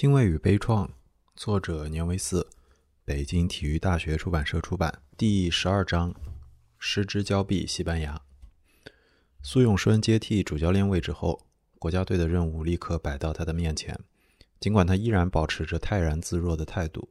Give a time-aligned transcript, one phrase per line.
[0.00, 0.88] 欣慰与悲怆，
[1.36, 2.48] 作者年维四，
[3.04, 5.02] 北京体育大学出版社出版。
[5.14, 6.14] 第十二章：
[6.78, 8.22] 失之交臂，西班牙。
[9.42, 11.42] 苏永顺接替主教练位置后，
[11.78, 14.00] 国家队的任务立刻摆到他的面前。
[14.58, 17.10] 尽管他依然保持着泰然自若的态度，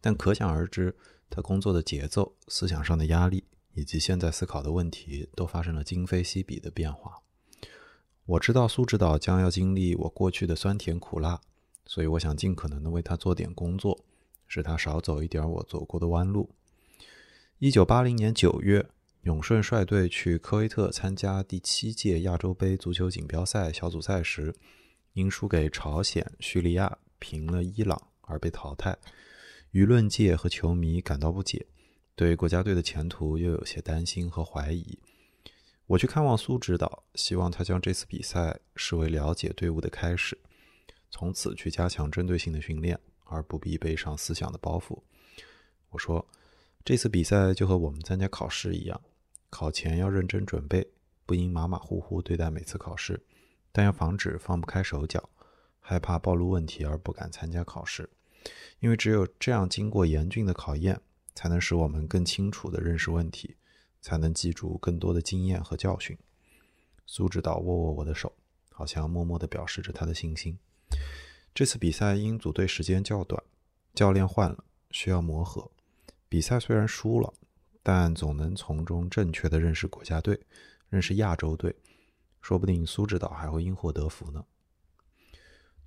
[0.00, 0.96] 但可想而知，
[1.30, 3.44] 他工作的节奏、思想上的压力
[3.74, 7.22] 以及现在思考的问题都发生了今非昔比的变化。
[8.26, 11.40] 我知道苏指导将要经历我过去的酸甜苦辣。
[11.86, 14.04] 所以我想尽可能的为他做点工作，
[14.46, 16.50] 使他少走一点我走过的弯路。
[17.58, 18.86] 一九八零年九月，
[19.22, 24.54] 永顺率队去科威特参加第七届亚洲杯足球锦标赛小组赛时，
[25.12, 28.98] 因输给朝鲜、叙利亚、平了伊朗而被淘汰。
[29.72, 31.66] 舆论界和球迷感到不解，
[32.14, 34.98] 对国家队的前途又有些担心和怀疑。
[35.86, 40.38] 我去看望苏指导，希望他将这次比赛视为了解队伍的开始。
[41.16, 44.98] 从此去加强针对性的训练，而不必背上思想的包袱。
[45.90, 46.26] 我说，
[46.84, 49.00] 这次比赛就和我们参加考试一样，
[49.48, 50.88] 考前要认真准备，
[51.24, 53.24] 不应马马虎虎对待每次考试，
[53.70, 55.30] 但要防止放不开手脚，
[55.78, 58.10] 害怕暴露问题而不敢参加考试。
[58.80, 61.00] 因为只有这样经过严峻的考验，
[61.32, 63.54] 才能使我们更清楚地认识问题，
[64.00, 66.18] 才能记住更多的经验和教训。
[67.06, 68.32] 苏指导握握我的手，
[68.72, 70.58] 好像默默地表示着他的信心。
[71.54, 73.42] 这次比赛因组队时间较短，
[73.94, 75.70] 教练换了，需要磨合。
[76.28, 77.32] 比赛虽然输了，
[77.82, 80.40] 但总能从中正确的认识国家队，
[80.88, 81.76] 认识亚洲队，
[82.40, 84.44] 说不定苏指导还会因祸得福呢。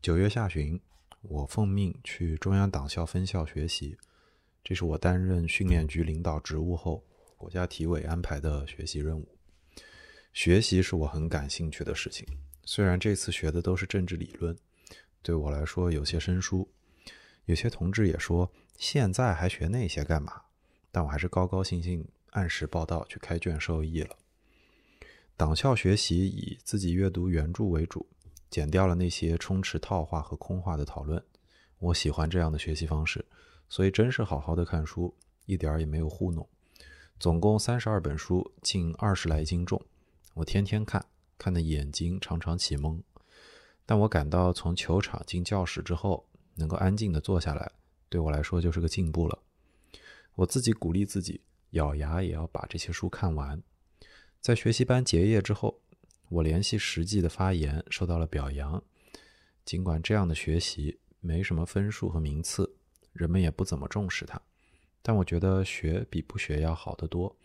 [0.02, 0.80] 九月下旬，
[1.22, 3.98] 我奉命去中央党校分校学习，
[4.64, 7.04] 这是我担任训练局领导职务后，
[7.36, 9.28] 国家体委安排的学习任务。
[10.32, 12.26] 学习是我很感兴趣的事情，
[12.64, 14.58] 虽然这次学的都是政治理论。
[15.22, 16.70] 对我来说有些生疏，
[17.46, 20.44] 有些同志也说现在还学那些干嘛？
[20.92, 24.16] 但我还是高高兴兴按时报到去开卷受益了。
[25.36, 28.08] 党校学习以自己阅读原著为主，
[28.50, 31.24] 减掉了那些充斥套话和空话的讨论。
[31.80, 33.24] 我喜欢这样的学习方式，
[33.70, 35.16] 所以真是好好的看书，
[35.46, 36.48] 一点儿也没有糊弄。
[37.20, 39.80] 总共三十二本书，近二十来斤重，
[40.34, 41.06] 我天天看，
[41.38, 43.04] 看的眼睛常常起蒙。
[43.88, 47.72] 但我感到从球场进教室之后，能够安静地坐下来，
[48.10, 49.40] 对我来说就是个进步了。
[50.36, 51.40] 我自己鼓励自己，
[51.72, 53.64] 咬牙也要把这些书看完。
[54.42, 55.80] 在学习班结业之后，
[56.28, 58.84] 我联系实际的发言受到了表扬。
[59.64, 62.76] 尽管这样的学习没什么分数和名次，
[63.14, 64.42] 人们也不怎么重视它，
[65.02, 67.38] 但我觉得学比不学要好得多。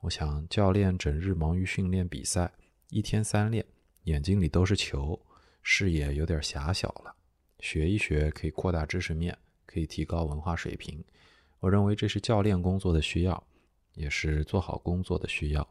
[0.00, 2.52] 我想，教练整日忙于训练比赛，
[2.88, 3.64] 一天三练，
[4.02, 5.24] 眼睛里都是球。
[5.62, 7.14] 视野有点狭小了，
[7.60, 11.02] 学一学可以扩大知识面，可以提高文化水平。
[11.60, 13.46] 我认为这是教练工作的需要，
[13.94, 15.68] 也是做好工作的需要。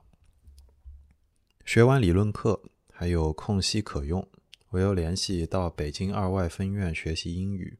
[1.66, 4.28] 学完理论课，还有空隙可用，
[4.69, 7.78] 我又联系到北京二外分院学习英语。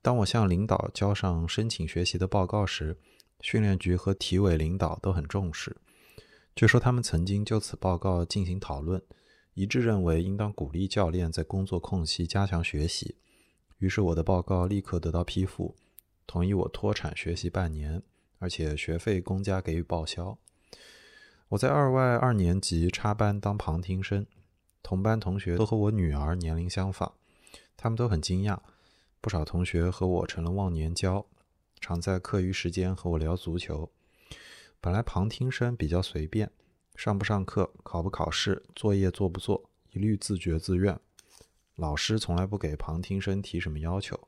[0.00, 2.96] 当我向领导交上申请学习的报告时，
[3.40, 5.76] 训练局和体委领导都很重视，
[6.54, 9.02] 据说他们曾经就此报告进行讨论。
[9.56, 13.16] 一致认为应当鼓励教练在工作空隙加强学习，
[13.78, 15.74] 于是我的报告立刻得到批复，
[16.26, 18.02] 同意我脱产学习半年，
[18.38, 20.36] 而且学费公家给予报销。
[21.48, 24.26] 我在二外二年级插班当旁听生，
[24.82, 27.14] 同班同学都和我女儿年龄相仿，
[27.78, 28.58] 他们都很惊讶。
[29.22, 31.24] 不少同学和我成了忘年交，
[31.80, 33.90] 常在课余时间和我聊足球。
[34.82, 36.50] 本来旁听生比较随便。
[36.96, 40.98] 上不上课，考不考试，作业做不做，一律自觉自愿。
[41.74, 44.18] 老师从来不给旁听生提什么要求。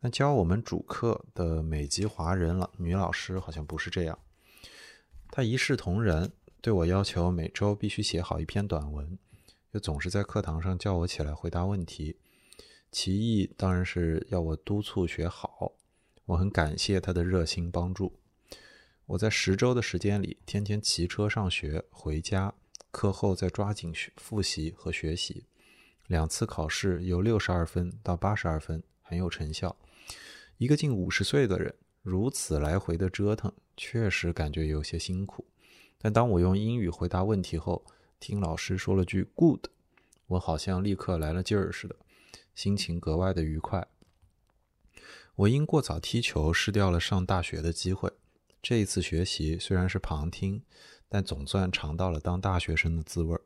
[0.00, 4.18] 那教我们主课的美籍华人了女老师好像不是这样。
[5.30, 9.18] 她一视同仁，对我要求每周必须写好一篇短文，
[9.72, 12.16] 又总是在课堂上叫我起来回答问题。
[12.90, 15.72] 其意当然是要我督促学好。
[16.24, 18.19] 我很感谢她的热心帮助。
[19.10, 22.54] 我在十周的时间里，天天骑车上学，回家，
[22.92, 25.46] 课后再抓紧学复习和学习。
[26.06, 29.74] 两次考试由六十二分到八十二分，很有成效。
[30.58, 35.44] 一个近五十岁的人如此来回的折腾，确实感觉有些辛苦。
[35.98, 37.84] 但当我用英语回答问题后，
[38.20, 39.66] 听老师说了句 “good”，
[40.28, 41.96] 我好像立刻来了劲儿似的，
[42.54, 43.88] 心情格外的愉快。
[45.34, 48.12] 我因过早踢球失掉了上大学的机会。
[48.62, 50.62] 这一次学习虽然是旁听，
[51.08, 53.40] 但总算尝到了当大学生的滋味儿。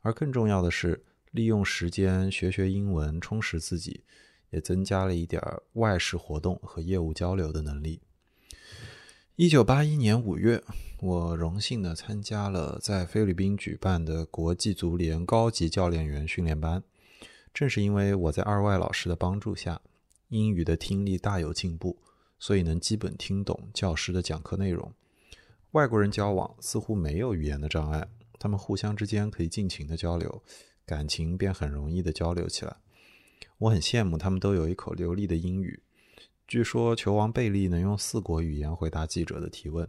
[0.00, 4.04] 而更重要的是，利用时间学学英文，充实自己，
[4.50, 8.00] 也增加了一点外事活动和业务交流的能力。
[9.34, 10.62] 一九八一年五月，
[11.00, 16.82] 我荣幸地参加了在菲律宾举办的国际足联高级教练员训练班。
[17.52, 19.80] 正是因为我在二外老师的帮助下，
[20.28, 21.98] 英语的听力大有进步，
[22.38, 24.92] 所以能基本听懂教师的讲课内容。
[25.72, 30.42] 外国人交往似乎没有语言的障碍，他们互相之间可以尽情的交流，
[30.86, 32.76] 感情便很容易的交流起来。
[33.58, 35.82] 我很羡慕他们都有一口流利的英语。
[36.46, 39.88] 据说球王贝利能用四国语言回答记者的提问，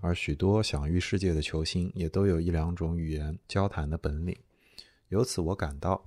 [0.00, 4.36] 而许多享誉世界的球星也都有一两种语言交谈的本领。
[5.08, 6.04] 由此，我感到，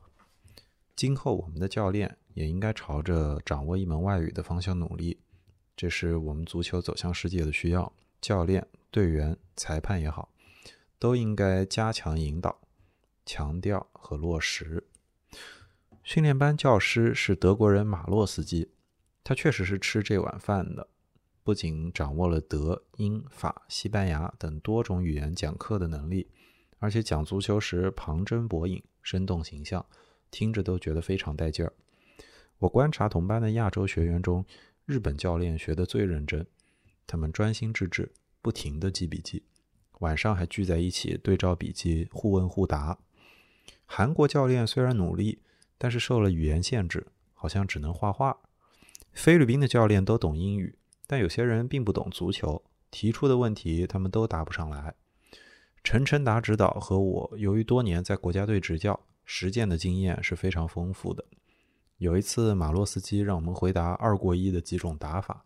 [0.95, 5.19] 今后我们的教练也应该朝着掌握一门外语的方向努力。
[5.79, 7.93] 这是我们足球走向世界的需要。
[8.19, 10.27] 教练、队员、裁判也好，
[10.99, 12.59] 都应该加强引导、
[13.25, 14.85] 强调和落实。
[16.03, 18.73] 训练班教师是德国人马洛斯基，
[19.23, 20.89] 他确实是吃这碗饭的。
[21.45, 26.29] 不仅掌握了德、英、法、西班牙等多种语言讲课的能力，
[26.79, 29.85] 而且讲足球时旁征博引、生动形象，
[30.29, 31.71] 听着都觉得非常带劲儿。
[32.57, 34.45] 我观察同班的亚洲学员中，
[34.89, 36.47] 日本教练学得最认真，
[37.05, 39.43] 他们专心致志，不停地记笔记，
[39.99, 42.97] 晚上还聚在一起对照笔记，互问互答。
[43.85, 45.39] 韩国教练虽然努力。
[45.81, 48.37] 但是受了语言限制，好像只能画画。
[49.13, 50.77] 菲律宾的教练都懂英语，
[51.07, 54.93] 但有些人并不懂足球，提出的问题他们都答不上来。
[55.81, 61.23] 陈晨达指导和我，由于多年在国家队执教，实践的经验是非常丰富的。
[61.99, 65.43] 有一次，马洛斯基让我们回答二过一的几种打法，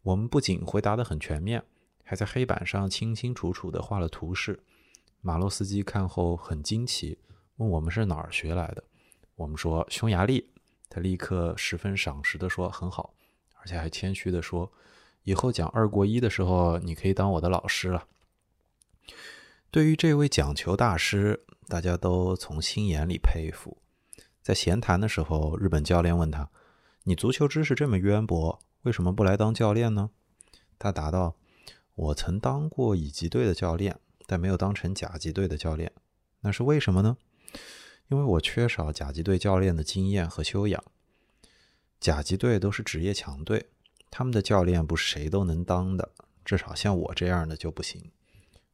[0.00, 1.62] 我们不仅回答得很全面，
[2.02, 4.58] 还在黑板上清清楚楚地画了图示。
[5.20, 7.18] 马洛斯基看后很惊奇，
[7.56, 8.82] 问我们是哪儿学来的。
[9.34, 10.48] 我们说匈牙利，
[10.88, 13.12] 他立刻十分赏识的说很好，
[13.60, 14.72] 而且还谦虚的说，
[15.24, 18.06] 以后讲二过一的时候，你可以当我的老师了。
[19.70, 23.76] 对于这位讲球大师，大家都从心眼里佩服。
[24.42, 26.50] 在闲谈的时候，日本教练问他
[27.04, 30.10] ：“你足球知识这么渊博，为什么不来当教练呢？”
[30.78, 31.36] 他答道
[31.94, 35.92] ：“我曾当过乙级队的教练，但没有当成甲级队的教练，
[36.40, 37.16] 那是为什么呢？”
[38.08, 40.84] 因为我缺少甲级队教练的经验和修养，
[41.98, 43.70] 甲级队都是职业强队，
[44.10, 46.10] 他们的教练不是谁都能当的，
[46.44, 48.10] 至少像我这样的就不行。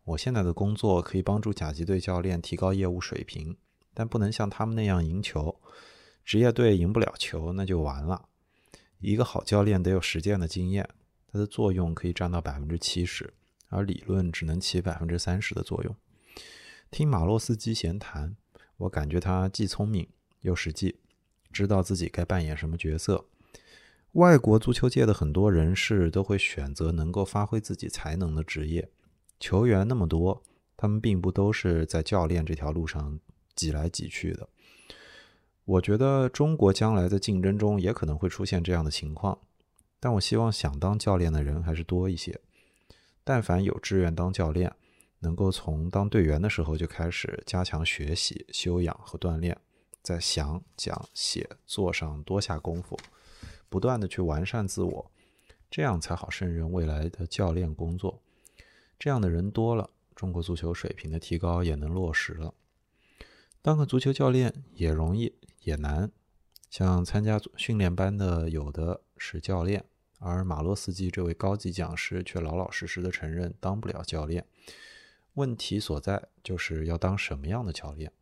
[0.03, 3.57] 我现在的工作可以帮助甲级队教练提高业务水平，
[3.99, 5.59] 但不能像他们那样赢球。
[6.25, 8.29] 职业队赢不了球，那就完了。
[9.01, 10.89] 一个好教练得有实践的经验，
[11.33, 13.35] 它的作用可以占到百分之七十，
[13.71, 15.97] 而理论只能起百分之三十的作用。
[16.93, 18.37] 听马洛斯基闲谈。
[18.77, 20.07] 我感觉他既聪明
[20.43, 21.01] 又实际，
[21.51, 23.25] 知道自己该扮演什么角色。
[24.13, 28.89] 外国足球界的很多人士都会选择能够发挥自己才能的职业，
[29.41, 30.45] 球员那么多，
[30.77, 33.19] 他们并不都是在教练这条路上
[33.59, 34.49] 挤来挤去的。
[35.65, 39.39] 我觉得中国将来在竞争中也可能会出现这样的情况，
[40.01, 42.41] 但我希望想当教练的人还是多一些。
[43.25, 44.73] 但凡有志愿当教练。
[45.21, 49.59] 能够从当队员的时候就开始加强学习、修养和锻炼，
[50.01, 52.97] 在想、讲、写、做上多下功夫，
[53.69, 55.11] 不断的去完善自我，
[55.69, 58.23] 这样才好胜任未来的教练工作。
[58.97, 62.55] 这样的人多了，中国足球水平的提高也能落实了。
[63.61, 66.11] 当个足球教练也容易也难，
[66.71, 69.85] 像参加训练班的有的是教练，
[70.19, 74.47] 而马洛斯基这位高级讲师却老老实实的承认当不了教练。
[75.35, 78.13] 问题所在就是要当什么样的教练？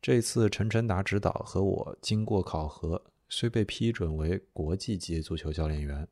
[0.00, 6.06] 这次陈晨达指导和我经过考核，虽被批准为国际级足球教练员，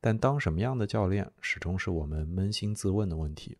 [0.00, 3.58] 但当什么样的教练始终是我们扪心自问的问题。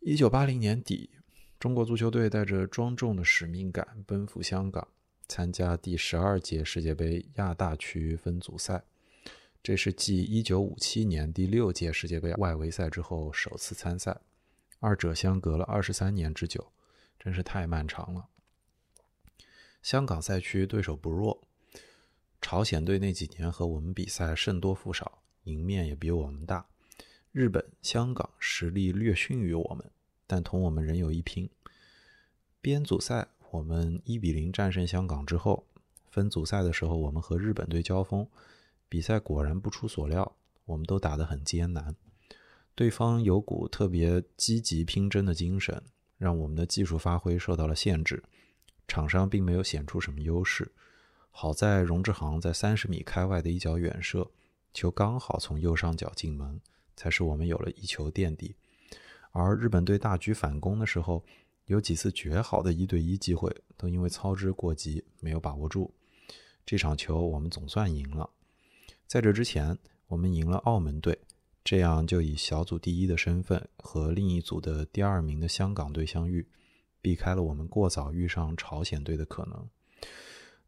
[0.00, 1.10] 一九八零年底，
[1.58, 4.86] 中国足球队带着庄重的使命感奔赴香港，
[5.26, 8.84] 参加第十二届世界杯亚大区分组赛。
[9.60, 14.20] 这是继一九五七年第六届世界杯外围赛之后首次参赛。
[14.78, 16.70] 二者相隔了二十三年之久，
[17.18, 18.28] 真是太漫长了。
[19.82, 21.42] 香港赛区对手不弱，
[22.40, 26.68] 朝鲜队那几年和我们比赛胜多负少，赢面也比我们大。
[27.32, 29.90] 日本、香港实力略逊于我们，
[30.28, 31.50] 但同我们仍有一拼。
[32.60, 35.66] 编组赛我们一比零战胜香港之后，
[36.06, 38.28] 分组赛的时候我们和日本队交锋，
[38.88, 41.96] 比赛果然不出所料，我们都打得很艰难。
[42.74, 45.82] 对方有股特别积极拼争的精神，
[46.16, 48.22] 让我们的技术发挥受到了限制，
[48.86, 50.70] 场上并没有显出什么优势。
[51.30, 54.30] 好在荣志航在三十米开外的一脚远射，
[54.74, 56.60] 球刚好从右上角进门，
[56.94, 58.56] 才使我们有了一球垫底。
[59.38, 61.24] 而日本队大举反攻的时候，
[61.66, 65.94] 有几次绝好的一对一机会，都因为操之过急没有把握住。
[66.66, 68.28] 这场球我们总算赢了。
[69.06, 69.78] 在这之前，
[70.08, 71.18] 我们赢了澳门队，
[71.62, 76.46] 这样就以小组第一的身份和另一组的第二名的香港队相遇，
[77.00, 79.68] 避开了我们过早遇上朝鲜队的可能。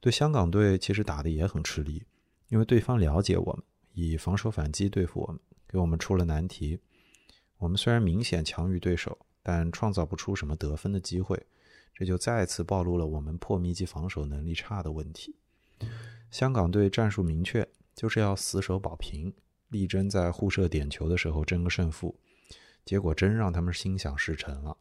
[0.00, 2.05] 对香港队其实打的也很吃力，
[2.49, 3.62] 因为对方了解我们，
[3.93, 6.79] 以防守反击对付我们，给我们出了难题。
[7.61, 11.47] 我们虽然明显强于对手，但创造不出什么得分的机会，
[11.95, 15.37] 这就再次暴露了我们破密集防守能力差的问题。
[16.31, 19.35] 香港队战术明确，就是要死守保平，
[19.69, 22.19] 力争在互射点球的时候争个胜负。
[22.83, 24.75] 结果真让他们心想事成了，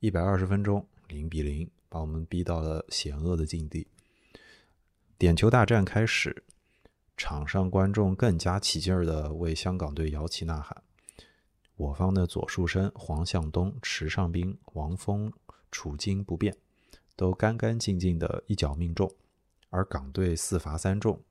[0.00, 3.86] 一百二十分钟零比零，把我们逼到了险恶的境地。
[5.16, 6.42] 点球大战开始，
[7.16, 10.82] 场上观众更加起劲儿地为香港队摇旗呐喊。
[11.78, 15.32] 我方的左树生、黄向东、池尚斌、王峰
[15.70, 16.56] 处惊不变，
[17.14, 19.08] 都干干净净的一脚命中，
[19.70, 21.22] 而港队四罚三中。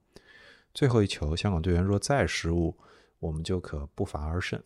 [0.73, 2.77] 最后一球，香港队员若再失误，
[3.19, 4.63] 我们就可不罚而胜。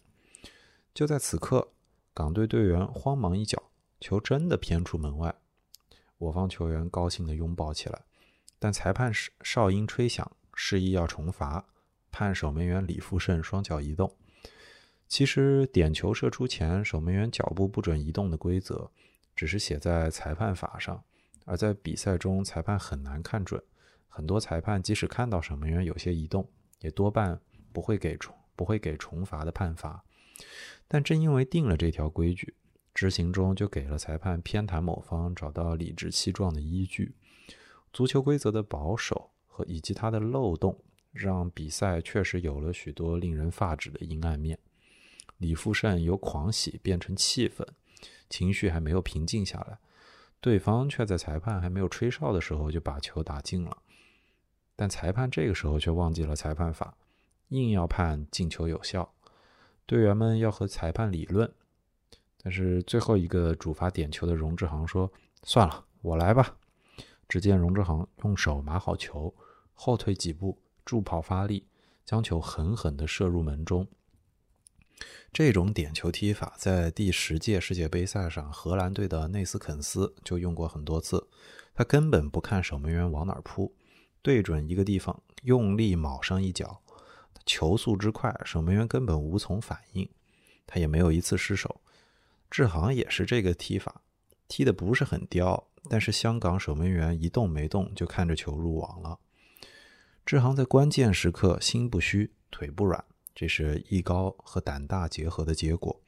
[0.93, 1.69] 就在此刻，
[2.13, 5.33] 港队队员慌忙一脚，球真的偏出门外，
[6.19, 8.03] 我方球员高兴地拥抱起来。
[8.59, 9.11] 但裁判
[9.41, 11.65] 哨音吹响，示意要重罚，
[12.11, 14.15] 判守门员李富胜双脚移动。
[15.11, 18.89] 其实点球射出前，守门员脚步不准移动的规则，
[19.35, 21.03] 只是写在裁判法上，
[21.43, 23.61] 而在比赛中，裁判很难看准。
[24.07, 26.49] 很多裁判即使看到守门员有些移动，
[26.79, 27.37] 也多半
[27.73, 30.01] 不会给重不会给重罚的判罚。
[30.87, 32.55] 但正因为定了这条规矩，
[32.93, 37.13] 执行中就给了裁判偏袒某方找到理直气壮的依据。
[37.91, 40.79] 足球规则的保守和以及它的漏洞，
[41.11, 44.57] 让比赛确实有了许多令人发指的阴暗面。
[45.41, 47.67] 李富胜由狂喜变成气愤，
[48.29, 49.79] 情绪还没有平静下来，
[50.39, 53.75] 对方却在裁判还没有吹哨的时候就把球打进了。
[54.75, 56.95] 但裁判这个时候却忘记了裁判法，
[57.47, 59.11] 硬要判进球有效。
[59.87, 61.51] 队员们要和裁判理论，
[62.43, 66.55] 但是最后一个主罚点球的荣志航说：“算了，我来吧。”
[67.27, 69.33] 只见荣志航用手码好球，
[69.73, 71.65] 后退几步，助跑发力，
[72.05, 73.87] 将球狠狠地射入门中。
[75.33, 81.27] 这种点球踢法在第十届世界杯赛上，荷兰队的内斯肯斯就用过很多次。
[81.73, 83.73] 他根本不看守门员往哪儿扑，
[84.21, 86.81] 对准一个地方用力卯上一脚，
[87.45, 90.09] 球速之快，守门员根本无从反应，
[90.67, 91.81] 他也没有一次失手。
[92.49, 94.01] 志航也是这个踢法，
[94.47, 95.67] 踢的不是很刁。
[95.89, 99.17] 但是香港守门员一动没动，就看着球入网了。
[100.23, 103.03] 志航在关键时刻心不虚，腿不软，
[103.33, 106.01] 这是艺高和胆大结合的结果。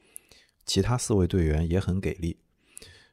[0.66, 2.38] 其他四位队员也很给力。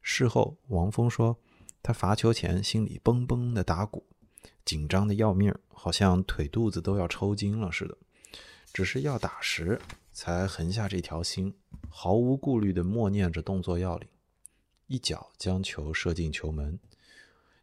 [0.01, 1.37] 事后，王峰说，
[1.83, 4.05] 他罚球前心里嘣嘣的打鼓，
[4.63, 7.97] 紧张的要命，好像腿肚子都要抽筋了似的。
[8.73, 9.79] 只是要打时，
[10.13, 11.53] 才横下这条心，
[11.89, 14.07] 毫无顾虑地默念着动作要领。
[14.87, 16.79] 一脚将球射进球门，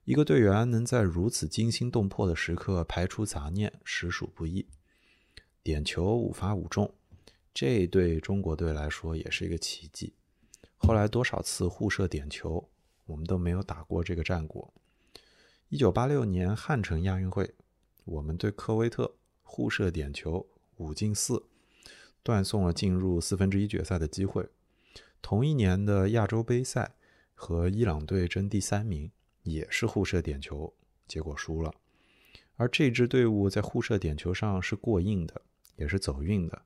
[0.04, 4.66] 一个队员能在如此惊心动魄的时刻排除杂念，实属不易。
[5.62, 6.92] 点球五罚五中，
[7.52, 10.14] 这对中国队来说也是一个奇迹。
[10.76, 12.68] 后来多少次互射点球，
[13.06, 14.72] 我们都没有打过这个战果。
[15.68, 17.54] 一九八六年汉城亚运会，
[18.04, 20.46] 我们对科威特互射点球
[20.76, 21.44] 五进四，
[22.22, 24.48] 断送了进入四分之一决赛的机会。
[25.20, 26.94] 同一年的亚洲杯赛。
[27.40, 29.12] 和伊朗队争第三名，
[29.44, 30.74] 也是互射点球，
[31.06, 31.72] 结果输了。
[32.56, 35.42] 而这支队伍在互射点球上是过硬的，
[35.78, 36.60] 也是走运的，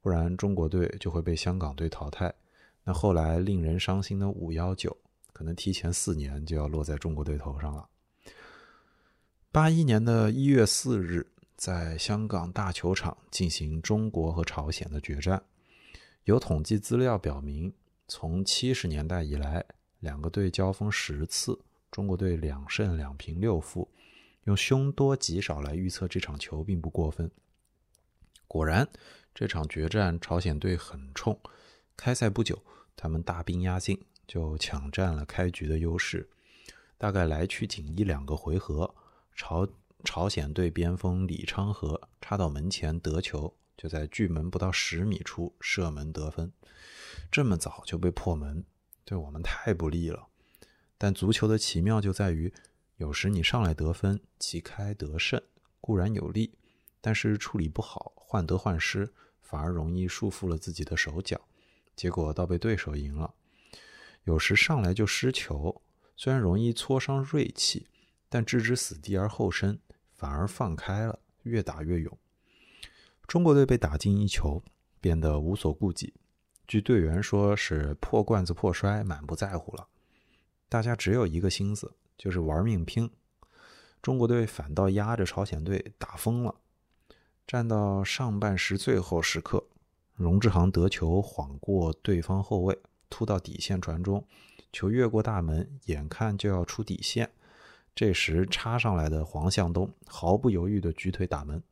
[0.00, 2.32] 不然中国队就会被香港队淘汰。
[2.84, 4.96] 那后来令人伤心的五幺九，
[5.32, 7.88] 可能提前四年就要落在中国队头上了。
[9.50, 15.42] 八一年的一月四日，在香港大球场进行中国和朝鲜的决战。
[16.24, 17.74] 有统计资料表明，
[18.06, 19.64] 从七十年代以来。
[20.00, 21.56] 两个队交锋十次，
[21.88, 23.88] 中国队两胜两平六负，
[24.46, 27.30] 用凶多吉少来预测这场球并不过分。
[28.52, 28.86] 果然，
[29.34, 31.40] 这场决战朝鲜队很冲，
[31.96, 32.62] 开赛不久，
[32.94, 36.28] 他们大兵压境，就抢占了开局的优势。
[36.98, 38.94] 大概来去仅一两个回合，
[39.34, 39.66] 朝
[40.04, 46.52] 朝鲜队边锋李昌和插到门前得球，就在距门不到十米处射门得分。
[47.30, 48.66] 这么早就被破门。
[49.06, 50.28] 对我们太不利了，
[50.98, 52.52] 但足球的奇妙就在于，
[52.98, 55.40] 有时你上来得分，旗开得胜
[55.80, 56.52] 固然有利，
[57.02, 61.38] 但是处理不好，患得患失，反而容易束缚了自己的手脚，
[61.94, 63.34] 结果倒被对手赢了。
[64.24, 65.82] 有时上来就失球，
[66.16, 67.88] 虽然容易挫伤锐气，
[68.28, 69.78] 但置之死地而后生，
[70.14, 72.16] 反而放开了，越打越勇。
[73.26, 74.62] 中国队被打进一球，
[75.00, 76.14] 变得无所顾忌。
[76.68, 79.88] 据队员说，是破罐子破摔，满不在乎了。
[80.68, 83.10] 大家只有一个心思，就是玩命拼。
[84.00, 86.54] 中国队反倒压着朝鲜队打疯了。
[87.52, 89.62] 站到上半时最后时刻，
[90.14, 92.78] 荣志航得球晃过对方后卫，
[93.10, 94.24] 突到底线传中，
[94.72, 97.30] 球越过大门，眼看就要出底线。
[97.94, 101.62] 这时插上来的黄向东毫不犹豫地举腿打门，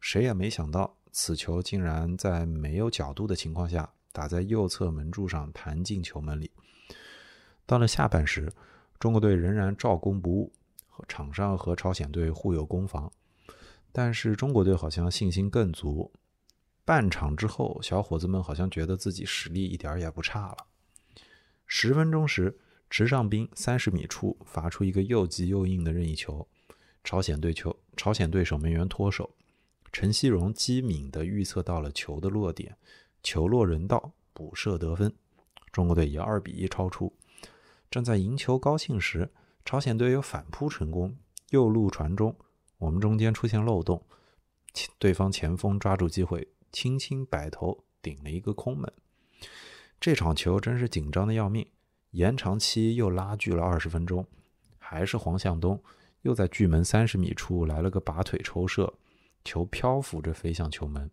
[0.00, 3.90] 谁也没想到此球竟然在没有角度的情况下。
[4.12, 6.50] 打在右侧门柱上，弹进球门里。
[7.66, 8.50] 到了下半时，
[8.98, 10.52] 中国队仍然照攻不误，
[11.06, 13.12] 场上和朝鲜队互有攻防。
[13.92, 16.12] 但是中国队好像信心更足。
[16.84, 20.56] 半场之后，小伙子们好像觉得自己实力一点也不差了。
[21.66, 26.48] 十分钟时，池上斌三十米处罚出一个又急又硬的任意球，
[27.04, 29.30] 朝鲜队球朝鲜队守门员脱手，
[29.92, 32.76] 陈希荣机敏地预测到了球的落点。
[33.22, 35.14] 球落人道，补射得分，
[35.70, 37.12] 中国队以二比一超出。
[37.90, 39.30] 正在赢球高兴时，
[39.64, 41.16] 朝鲜队又反扑成功，
[41.50, 42.34] 右路传中，
[42.80, 44.02] 我们中间出现漏洞，
[44.98, 48.90] 对方前锋抓住机会，轻轻摆头顶了一个空门。
[50.00, 51.66] 这场球真是紧张的要命，
[52.12, 54.26] 延长期又拉锯了二十分钟，
[54.78, 55.78] 还是黄向东
[56.22, 58.94] 又在距门三十米处来了个拔腿抽射，
[59.44, 61.10] 球漂浮着飞向球门。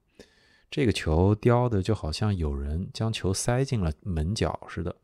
[0.72, 4.96] 这个球叼的就好像有人将球塞进了门角似的，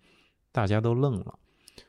[0.53, 1.37] 大家都愣了，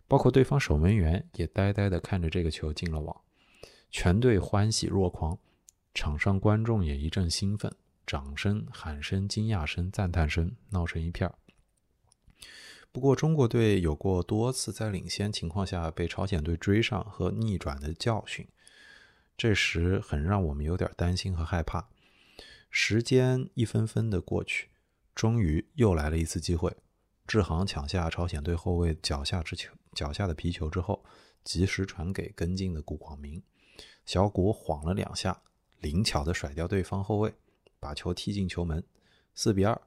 [0.09, 3.21] 包括对方守门员也呆呆地看着这个球进了网，
[3.96, 5.38] 全队欢喜若狂，
[5.94, 7.72] 场上观众也一阵兴奋，
[8.04, 11.33] 掌声、喊声、惊讶声、赞叹声闹成一片。
[12.90, 18.48] 不过中国队有过多次在领先情况下被朝鲜队追上和逆转的教训，
[19.37, 21.88] 这时很让我们有点担心和害怕。
[22.68, 24.70] 时间一分分的过去，
[25.14, 26.76] 终于又来了一次机会。
[27.28, 31.04] 志航抢下朝鲜队后卫脚下之球，脚下的皮球之后，
[31.44, 33.40] 及时传给跟进的顾广明。
[34.04, 35.42] 小谷晃了两下，
[35.80, 37.34] 灵巧的甩掉对方后卫，
[37.80, 38.84] 把球踢进球门，
[39.34, 39.80] 四比二。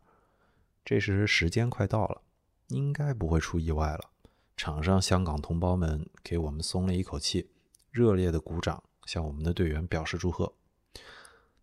[0.84, 2.22] 这时时间快到了，
[2.68, 4.10] 应该不会出意外了。
[4.56, 7.50] 场上香港同胞们给我们松了一口气，
[7.92, 10.54] 热烈的鼓掌，向我们的队员表示祝贺。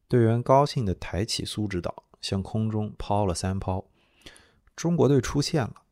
[0.06, 3.84] 队员高兴地抬起苏指导，向空中抛了三抛。
[4.76, 5.82] 中国队出现了。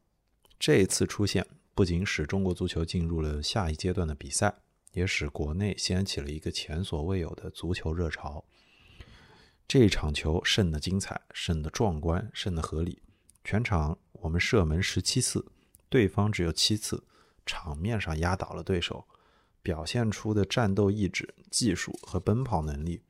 [0.60, 4.61] 这次出现不仅使中国足球进入了下一阶段的比赛，
[4.92, 8.44] 也使国内掀起了一个前所未有的足球热潮。
[9.66, 13.02] 这场球胜得精彩，胜得壮观，胜得合理。
[13.44, 15.44] 全场我们射门十七次，
[15.88, 17.04] 对方只有七次，
[17.44, 19.06] 场面上压倒了对手，
[19.62, 23.02] 表现出的战斗意志、技术和奔跑能力。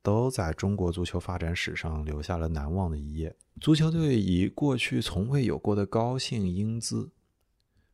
[0.00, 3.36] 都在中国足球发展史上留下了难忘的一页。
[3.60, 7.10] 足球队以过去从未有过的高兴英姿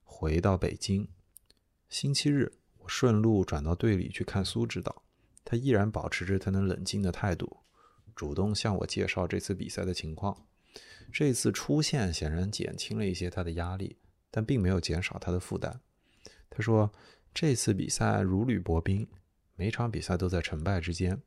[0.05, 1.09] 回到北京。
[1.89, 2.53] 星期日，
[2.87, 5.03] 顺路转到队里去看苏指导，
[5.45, 7.59] 他依然保持着他那冷静的态度，
[8.15, 10.47] 主动向我介绍这次比赛的情况。
[11.13, 13.97] 这次出现显然减轻了一些他的压力，
[14.31, 15.81] 但并没有减少他的负担。
[16.51, 16.93] 他说
[17.35, 19.07] ：“这次比赛如履薄冰，
[19.55, 21.21] 每场比赛都在成败之间。”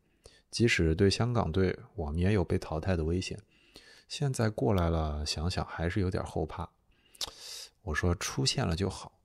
[0.49, 3.37] 即使对香港队，我们也有被淘汰的危险。
[4.07, 6.69] 现在过来了，想想还是有点后怕。
[7.81, 9.19] 我说出现了就好，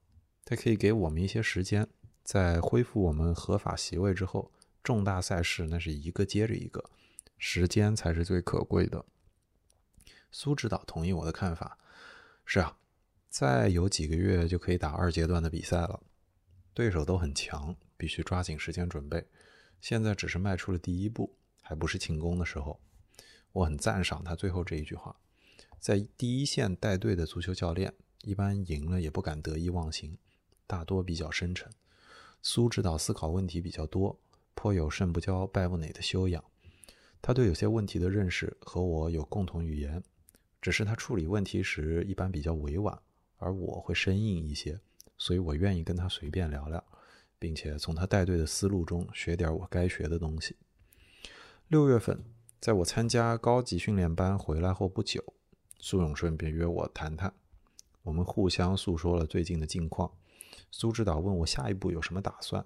[0.44, 1.86] 他可以给我们一些时间，
[2.24, 6.84] 在恢复我们合法席位之后，重大赛事那是一个接着一个，
[7.38, 9.04] 时间才是最可贵的。
[10.30, 11.78] 苏指导同意我的看法。
[12.44, 12.76] 是啊，
[13.28, 16.02] 再有几个月就可以打二阶段的比赛了，
[16.74, 19.26] 对手都很强，必须抓紧时间准备。
[19.80, 22.80] 现在只是迈出了第一步，还不是庆功的时候。
[23.52, 25.14] 我很赞赏他最后这一句话：
[25.78, 30.18] 在第一线带队的足球教练，一般赢了也不敢得意忘形，
[30.66, 31.70] 大多比较深沉。
[32.42, 34.18] 苏指导思考问题比较多，
[34.54, 36.44] 颇有胜不骄败不馁的修养。
[37.22, 40.02] 他对有些问题的认识和我有共同语言，
[40.60, 43.00] 只是他处理问题时一般比较委婉，
[43.38, 44.78] 而我会生硬一些，
[45.16, 46.84] 所以我愿意跟他随便聊聊。
[47.38, 50.54] 并且从他带队的思路中学点我该学的东西。
[51.66, 52.22] 六月份，
[52.60, 55.34] 在我参加高级训练班回来后不久，
[55.80, 57.34] 苏永顺便约我谈谈。
[58.04, 60.12] 我们互相诉说了最近的近况。
[60.72, 62.64] 苏指导问我下一步有什么打算，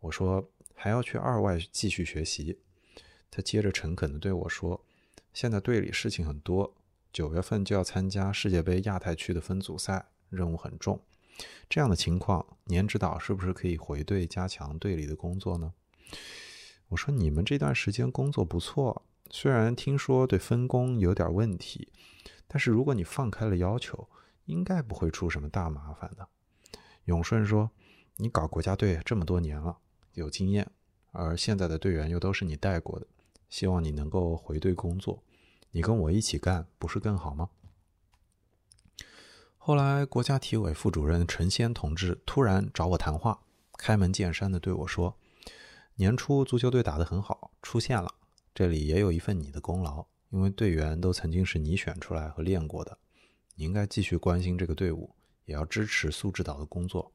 [0.00, 2.60] 我说还要去二外继续学习。
[3.30, 4.84] 他接着诚恳地对我说
[5.32, 6.74] ：“现在队里事情很多，
[7.12, 11.00] 九月份就要参加世界杯亚太区的分组赛，任务很重。
[11.68, 15.72] 这样的情况，年指导是不是可以回队加强队里的工作呢？”
[16.88, 21.88] 我说：“你们这段时间工作不错，虽然听说对分工有点问题，
[22.46, 24.08] 但是如果你放开了要求，
[24.44, 26.28] 应该不会出什么大麻烦的。”
[27.08, 27.70] 永顺说
[28.16, 29.78] ：“你搞国家队这么多年了，
[30.12, 30.70] 有经验，
[31.10, 33.06] 而现在的队员又都是你带过的。”
[33.48, 35.22] 希望你能够回队工作，
[35.70, 37.48] 你跟我一起干，不是更好吗？
[39.56, 43.40] 后来，国家体委副主任陈先同志突然找我谈话，
[43.78, 45.16] 开门见山的对我说
[45.96, 48.16] ：“年初足球队打得很好，出线了，
[48.54, 52.98] 这里也有一份你的功劳，因为队员都曾经是你选出来和练过的，
[53.54, 55.14] 你应该继续关心这个队伍，
[55.48, 57.10] 也要支持苏指导的工作。”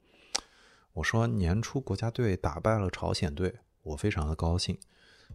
[0.91, 4.77] 我说：“年初国家队打败了朝鲜队，我非常的高兴。”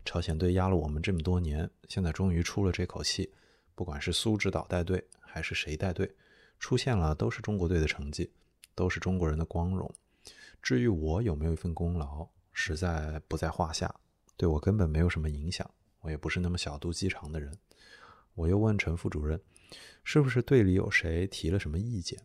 [0.05, 3.33] 朝鲜队压了我们这么多年，现在终于出了这口气。
[3.75, 6.15] 不管是苏指导带队，还是谁带队，
[6.59, 8.33] 出现了都是中国队的成绩，
[8.75, 9.93] 都是中国人的光荣。
[10.63, 13.95] 至于我有没有一份功劳，实在不在话下，
[14.37, 15.69] 对我根本没有什么影响。
[16.01, 17.57] 我也不是那么小肚鸡肠的人。
[18.35, 19.41] 我又问陈副主任，
[20.05, 22.21] 是不是队里有谁提了什么意见？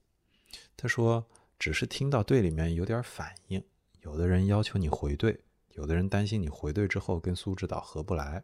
[0.76, 1.26] 他说，
[1.58, 3.64] 只是听到队里面有点反应，
[4.02, 5.42] 有的人要求你回队。
[5.76, 8.44] 有的人担心你回队之后跟苏指导合不来，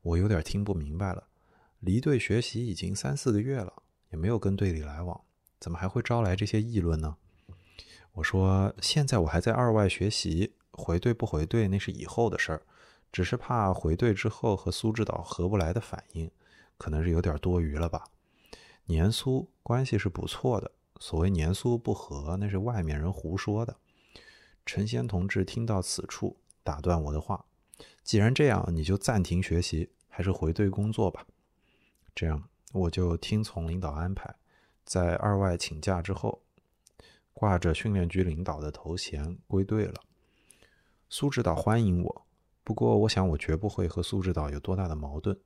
[0.00, 1.28] 我有点听不明白了。
[1.80, 5.20] 离队学习已经三四个月了，也没有跟队里来往，
[5.58, 7.16] 怎么还会招来这些议论呢？
[8.12, 12.62] 我说现在我还在二外学习，回队不回队那是以后的事儿，
[13.12, 16.30] 只是怕回队之后和苏指导合不来的反应，
[16.78, 18.06] 可能是有点多余了吧。
[18.86, 23.78] 年苏关系是不错的，所谓年苏不和，那是外面人胡说的。
[24.66, 27.46] 陈先同志听到此处，打断我的话
[28.04, 31.26] ：“既然这样，你就暂停学习，还是回队工作吧。”
[32.14, 34.36] 这样，我就听从领导安排，
[34.84, 36.42] 在二外请假之后，
[37.32, 39.94] 挂着训练局领导的头衔归队了。
[41.08, 42.26] 苏指导欢迎我，
[42.62, 45.36] 不过我想我绝不会和苏指导有多大的矛盾。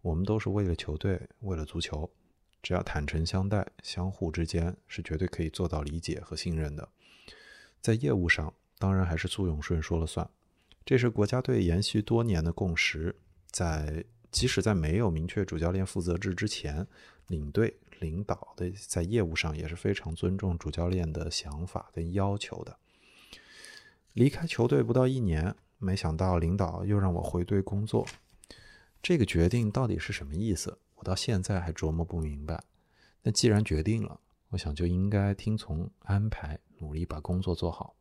[0.00, 2.10] 我们都是为了球队，为了足球，
[2.64, 6.88] 只要坦诚相待，相互之间是绝对可以做到理解和信任的。
[7.80, 8.52] 在业务上。
[8.76, 10.28] 当然还是苏永顺说了算，
[10.84, 13.14] 这是国家队延续多年的共识。
[13.50, 16.86] 在即使在没有明确主教练负责制之前，
[17.28, 22.76] 领队领导的在业务上也是非常尊重主教练的想法跟要求的。
[24.12, 28.06] 离开球队不到一年，没想到领导又让我回队工作，
[29.00, 30.76] 这个决定到底是什么意思？
[31.04, 32.64] 到现在还琢磨不明白。
[33.22, 37.94] 那既然决定了，我想就应该听从安排，努力把工作做好。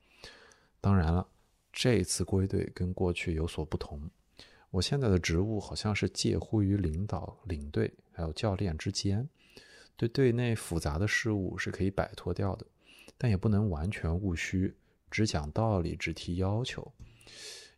[0.81, 1.27] 当然了，
[1.71, 4.09] 这次归队跟过去有所不同。
[4.71, 9.29] 我现在的职务好像是介乎于领导、领队还有教练之间，
[9.95, 12.65] 对队内复杂的事物是可以摆脱掉的，
[13.17, 14.75] 但也不能完全务虚，
[15.11, 16.91] 只讲道理、只提要求。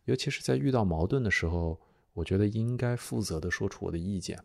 [0.06, 1.80] 尤其是在遇到矛盾的时候，
[2.14, 4.42] 我觉得应该负责的说出我的意见，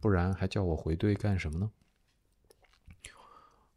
[0.00, 1.70] 不然还叫我回队干什么呢？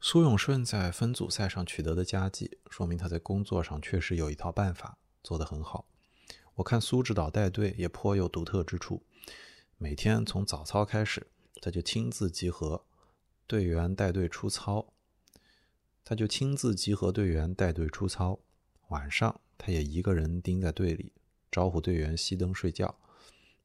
[0.01, 5.85] 苏永顺在分组赛上取得的佳绩，说明他在工作上确实有一套办法，做得很好。
[6.55, 9.03] 我看苏指导带队也颇有独特之处。
[9.77, 11.27] 每天从早操开始，
[11.61, 12.85] 他就亲自集合
[13.45, 14.93] 队员带队出操，
[16.05, 18.39] 他就亲自集合队员带队出操。
[18.89, 21.13] 晚上，他也一个人盯在队里，
[21.51, 22.97] 招呼队员熄灯睡觉。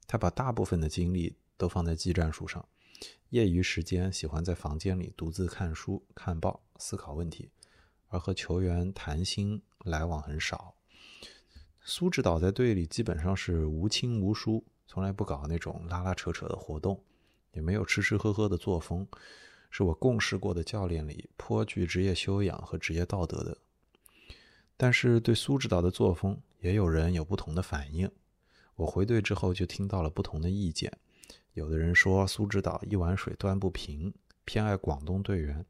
[0.07, 2.67] 他把大部分的精力都放在技战术上。
[3.31, 7.51] 业余时间喜欢在房间里独自看书、看报、思考问题，
[8.09, 10.75] 而和球员谈心来往很少。
[11.81, 17.03] 苏指导在队里基本上是无亲无疏，从来不搞那种拉拉扯扯的活动，
[17.53, 19.07] 也没有吃吃喝喝的作风，
[19.69, 23.59] 是我共事过的教练里颇具职业修养和职业道德的。
[24.77, 28.11] 但是对苏指导的作风，也有人有不同的反应。
[28.77, 30.97] 我回队之后就听到了不同的意见。
[31.55, 34.13] 有的人说苏指导一碗水端不平，
[34.45, 35.65] 偏爱广东队员；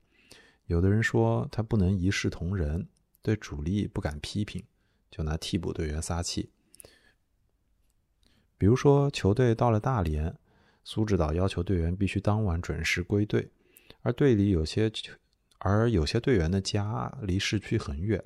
[0.67, 2.89] 有的人说他不能一视同仁，
[3.23, 4.65] 对主力不敢批评，
[5.11, 6.51] 就拿替补队员撒气。
[8.57, 10.35] 比如说，球队到了大连，
[10.85, 13.51] 苏指导要求队员必须当晚准时归队，
[14.01, 14.91] 而队里有些
[15.59, 18.25] 而有些队员的家离市区很远，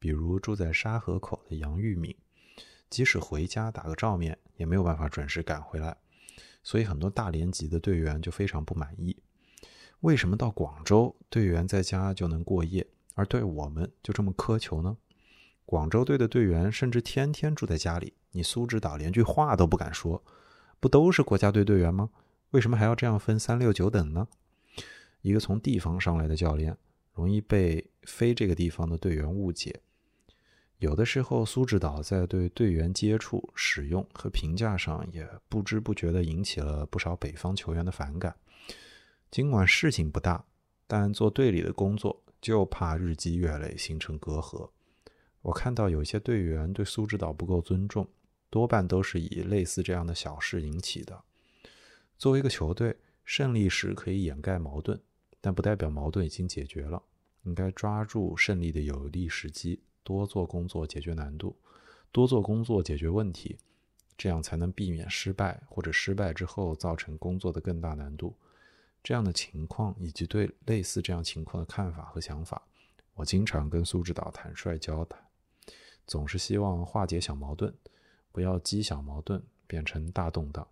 [0.00, 2.16] 比如住在沙河口的杨玉敏，
[2.90, 5.96] 即使回家打个照面，也没有办法准时赶回来。
[6.68, 9.16] 所以很多大连级的队员就非常不满意，
[10.00, 14.98] 为什么到广州队员在家就能过夜，而对我们就这么苛求呢？
[15.64, 20.22] 广州队的队员甚至天天住在家里，你苏指导连句话都不敢说，
[20.78, 22.10] 不都是国家队队员吗？
[22.50, 24.28] 为什么还要这样分三六九等呢？
[25.22, 26.76] 一个从地方上来的教练，
[27.14, 29.80] 容易被非这个地方的队员误解。
[30.78, 38.36] 有的时候，苏指导在对队员接触、使用和评价上，也不知不觉地引起了不少北方球员的反感。
[39.28, 40.44] 尽管事情不大，
[40.86, 44.70] 但做队里的工作就怕日积月累形成隔阂。
[45.42, 48.08] 我看到有些队员对苏指导不够尊重，
[48.48, 51.24] 多半都是以类似这样的小事引起的。
[52.16, 55.00] 作为一个球队，胜利时可以掩盖矛盾，
[55.40, 57.02] 但不代表矛盾已经解决了。
[57.42, 61.54] 应该抓住胜利的有利时机，多做工作解决难度，
[62.10, 63.58] 多做工作解决问题，
[64.16, 68.34] 这样才能避免失败或者失败之后造成工作的更大难度。
[69.04, 72.62] 这样的情况以及对类似这样情况的看法和想法，
[73.16, 75.22] 我经常跟苏指导坦率交谈。
[76.06, 77.74] 总是希望化解小矛盾，
[78.32, 80.66] 不要积小矛盾变成大动荡。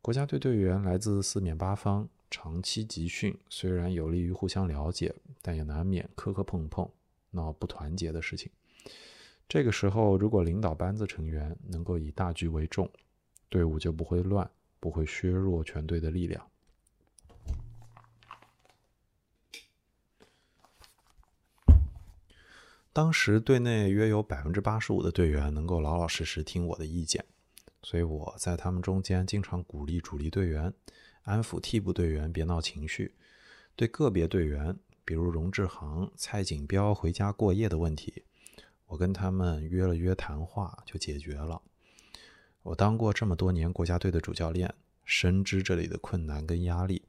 [0.00, 6.88] 国家队队员来自四面八方，长期集训虽然有利于互相了解，但也难免磕磕碰碰、
[7.36, 8.50] 闹不团结的事情。
[9.48, 12.90] 这个时候，如果领导班子成员能够以大局为重，
[13.48, 16.44] 队伍就不会乱，不会削弱全队的力量。
[22.92, 27.24] 当时队内约有百分之八十五的队员能够老老实实听我的意见，
[27.82, 30.72] 所以我在他们中间经常鼓励主力队员，
[31.22, 33.14] 安抚替补队员别闹情绪。
[33.76, 38.24] 对个别队员，比如荣志航、蔡锦标回家过夜的问题，
[38.86, 41.62] 我跟他们约了约谈话就解决了。
[42.64, 47.04] 我当过这么多年国家队的主教练，深知这里的困难跟压力。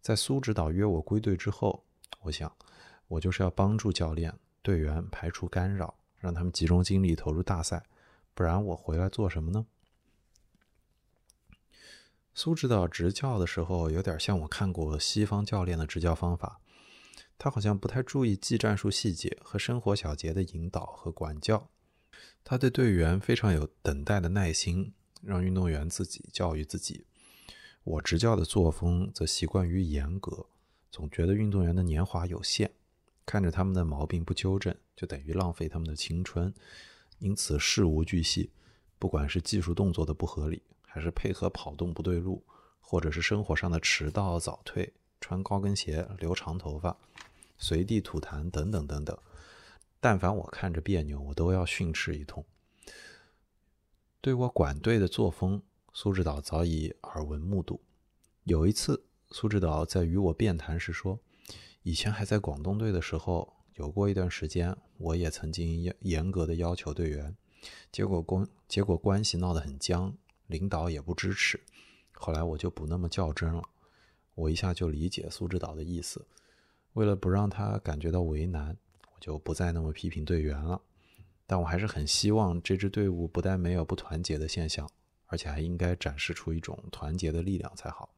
[0.00, 1.84] 在苏指导约我归队之后，
[2.22, 2.50] 我想，
[3.06, 4.34] 我就是要帮助教练。
[4.62, 7.84] 队员排除干扰，让他们集中精力投入大赛，
[8.34, 9.66] 不然我回来做什么呢？
[12.32, 16.60] 苏指导执教的时候，有点像我看过西方教练的执教方法，
[17.42, 21.70] 他好像不太注意技战术细节和生活小节的引导和管教。
[22.44, 27.06] 他对队员非常有等待的耐心，让运动员自己教育自己。
[27.82, 30.48] 我执教的作风则习惯于严格，
[30.90, 32.70] 总觉得运动员的年华有限。
[33.24, 36.52] 看着他们的毛病不纠正，就等于浪费他们的青春，
[37.20, 38.50] 因此事无巨细，
[38.98, 42.44] 不管是技术动作的不合理，还是配合跑动不对路，
[42.80, 46.98] 或者是生活上的迟到早退、穿高跟鞋、留长头发、
[47.60, 49.16] 随地吐痰等等等等，
[50.00, 52.44] 但凡我看着别扭，我都要训斥一通。
[54.22, 57.80] 对我管队的作风，苏指导早已耳闻目睹。
[58.44, 61.20] 有一次，苏指导在与我辩谈时说。
[61.82, 67.36] 以前还在广东队的时候，有过一段时间，我也曾经严格的要求队员，
[67.92, 70.14] 结果关结果关系闹得很僵，
[70.46, 71.60] 领导也不支持。
[72.12, 73.62] 后来我就不那么较真了，
[74.34, 76.26] 我一下就理解苏指导的意思。
[76.94, 78.76] 为了不让他感觉到为难，
[79.12, 80.80] 我就不再那么批评队员了。
[81.46, 84.88] 但我还是很希望这支队伍不但没有不团结的现象，
[85.26, 88.14] 而且还应该展示出一种团结的力量才好。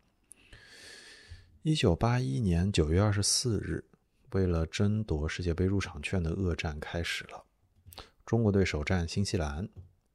[1.63, 3.85] 一九八一年九月二十四日，
[4.33, 7.45] 为了争夺世界杯入场券的恶战开始了。
[8.27, 9.69] 中国队首战新西兰，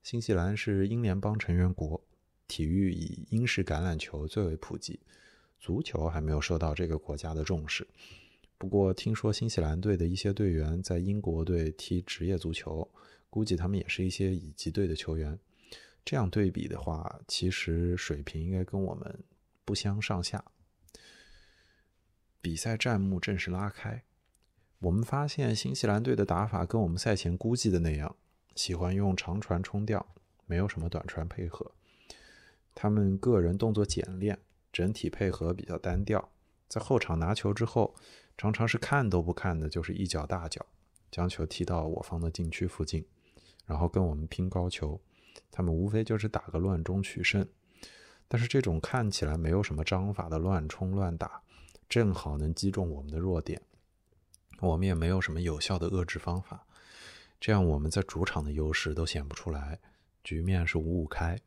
[0.04, 2.04] 新西兰是英联邦成员国，
[2.48, 5.00] 体育以英式橄榄球最为普及，
[5.60, 7.88] 足球还没有受到这个国家的重视。
[8.58, 12.90] 不过，听说新西兰队的一些队员在英国队踢职业足球，
[13.30, 15.38] 估计他们也是一些乙级队的球员。
[16.04, 19.24] 这样对比的话，其实水平应该跟我们
[19.64, 20.44] 不相上下。
[22.42, 24.04] 比赛战幕正式拉开，
[24.80, 28.16] 我们发现新西兰队的打法跟我们赛前估计的那样，
[28.56, 30.16] 喜欢用长传冲吊，
[30.46, 31.74] 没有什么短传配合。
[32.74, 34.40] 他们个人动作简练，
[34.72, 36.32] 整体配合比较单调。
[36.70, 37.96] 在后场拿球之后，
[38.38, 40.66] 常常是看都不看的，就是一脚大脚，
[41.10, 43.04] 将球踢到我方的禁区附近，
[43.66, 45.02] 然后跟我们拼高球。
[45.52, 47.48] 他们无非就是打个乱中取胜，
[48.28, 51.42] 但是这种看起来没有什么章法的乱冲乱打。
[51.90, 53.62] 正好能击中我们的弱点，
[54.60, 56.66] 我们也没有什么有效的遏制方法，
[57.40, 59.80] 这样我们在主场的优势都显不出来，
[60.24, 61.40] 局面是五五开。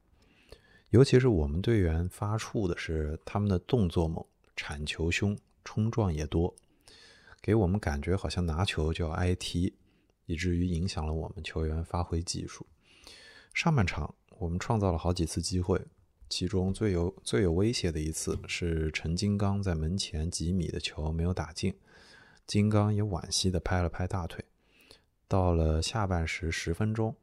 [0.88, 4.24] 尤其是我们队员发怵的是他们的动作猛、
[4.56, 6.54] 铲球凶、冲撞也多，
[7.42, 9.74] 给我们感觉好像拿球就要挨踢，
[10.26, 12.66] 以至于影响了我们球员发挥技术。
[13.54, 15.80] 上半场我们创造了好几次机会。
[16.28, 21.74] 其中最有最有威胁的一次是陈金刚在门前几米的球没有打进，
[22.46, 24.44] 金刚也惋惜地拍了拍大腿。
[25.26, 27.16] 到了下半时十分钟，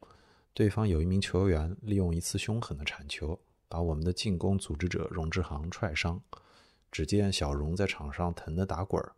[0.52, 6.20] 对方有一名球员利用一次凶狠的铲球，把我们的进攻组织者荣志航踹伤。
[6.92, 9.12] 只见小荣在场上疼得打滚儿。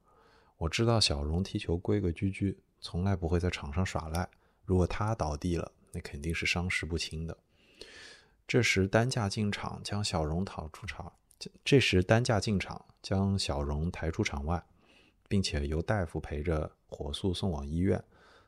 [0.60, 4.28] 我知道小荣踢球规规矩矩，从来不会在场上耍赖。
[4.66, 7.34] 如果他倒地了，那肯定是伤势不轻的。
[8.46, 11.10] 这时担架进场将小荣逃出场。
[11.64, 14.62] 这时担架进场将小荣抬出场外，
[15.30, 18.04] 并且由大夫陪着火速送往医院。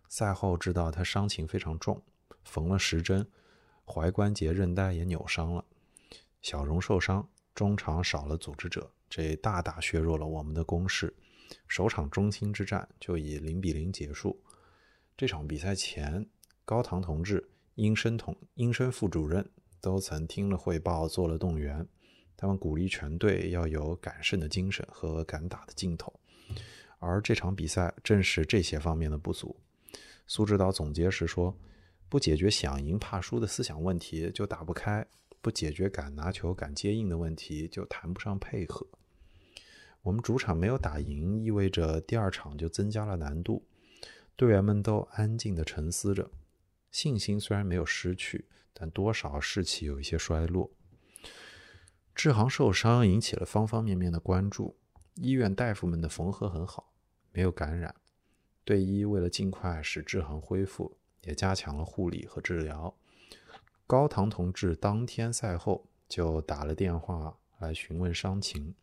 [0.07, 2.03] 赛后知道他伤情非常重，
[2.45, 3.27] 缝了十针，
[3.87, 5.65] 踝关节韧带也扭伤了。
[6.43, 11.15] 小荣受伤，中场少了组织者，这大大削弱了我们的攻势。
[11.69, 14.43] 首场中青之战就以零比零结束。
[15.17, 16.27] 这场比赛前，
[16.65, 19.49] 高唐同志、殷生同殷生副主任
[19.81, 21.87] 都曾听了汇报，做了动员。
[22.37, 26.13] 他们鼓励全队要有敢胜的精神和敢打的劲头。
[26.99, 29.57] 而这场比赛正是这些方面的不足。
[30.27, 31.57] 苏指导总结时说
[32.09, 35.05] ：“不解决想赢怕输的思想问题，就打不开；
[35.41, 38.87] 不解决敢拿球、敢接应的问题，就谈不上配合。”
[40.03, 43.65] 我们主场没有打赢，意味着第二场就增加了难度。
[44.35, 46.31] 队员们都安静地沉思着，
[46.91, 50.71] 信心虽然没有失去，但多少士气有一些衰落。
[52.15, 54.77] 志航受伤引起了方方面面的关注，
[55.15, 56.93] 医院大夫们的缝合很好，
[57.31, 57.95] 没有感染。
[58.65, 62.95] 队医为了尽快使志航恢复，也加强了护理和治疗。
[63.87, 68.75] 高堂同志当天赛后就打了电话来询问伤情。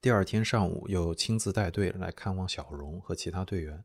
[0.00, 3.82] 第二天上午又亲自带队来看望小荣和其他队员。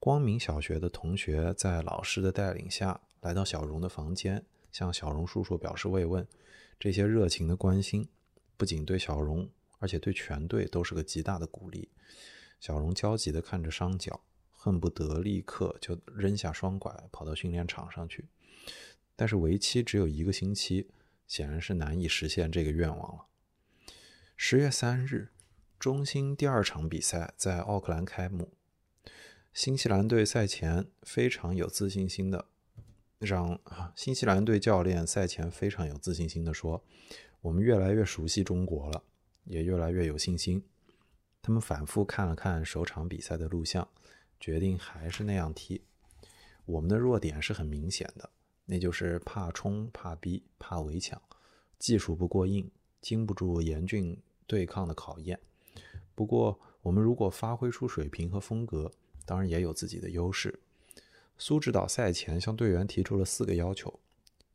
[0.00, 6.26] 光明小学的同学在老师的带领下来到小荣的房间，向小荣叔叔表示慰问。
[6.78, 8.08] 这些热情的关心，
[8.56, 11.88] 不仅对小荣，而且对全队都是个极大的鼓励。
[12.60, 18.26] 小荣焦急地看着伤脚，恨不得立刻就扔下双拐跑到训练场上去。
[19.16, 20.88] 但是为期只有一个星期，
[21.26, 23.27] 显然是难以实现这个愿望了。
[24.40, 25.30] 十月三日，
[25.80, 28.52] 中兴第二场比赛在奥克兰开幕。
[29.52, 32.46] 新西兰队赛前非常有自信心的
[33.18, 33.60] 让
[33.96, 36.84] 新西兰队教练赛前非常有自信心的说
[37.42, 39.02] ：“我们越来越熟悉中国了，
[39.42, 40.62] 也越来越有信心。”
[41.42, 43.86] 他们反复看了看首场比赛的录像，
[44.38, 45.82] 决定还是那样踢。
[46.64, 48.30] 我们的弱点是很明显的，
[48.66, 51.20] 那就是怕冲、怕逼、怕围抢，
[51.76, 52.70] 技术不过硬，
[53.00, 54.16] 经不住严峻
[54.48, 55.38] 对抗的考验。
[56.16, 58.90] 不过，我们如果发挥出水平和风格，
[59.24, 60.58] 当然也有自己的优势。
[61.38, 64.00] 苏指导赛前向队员提出了四个要求：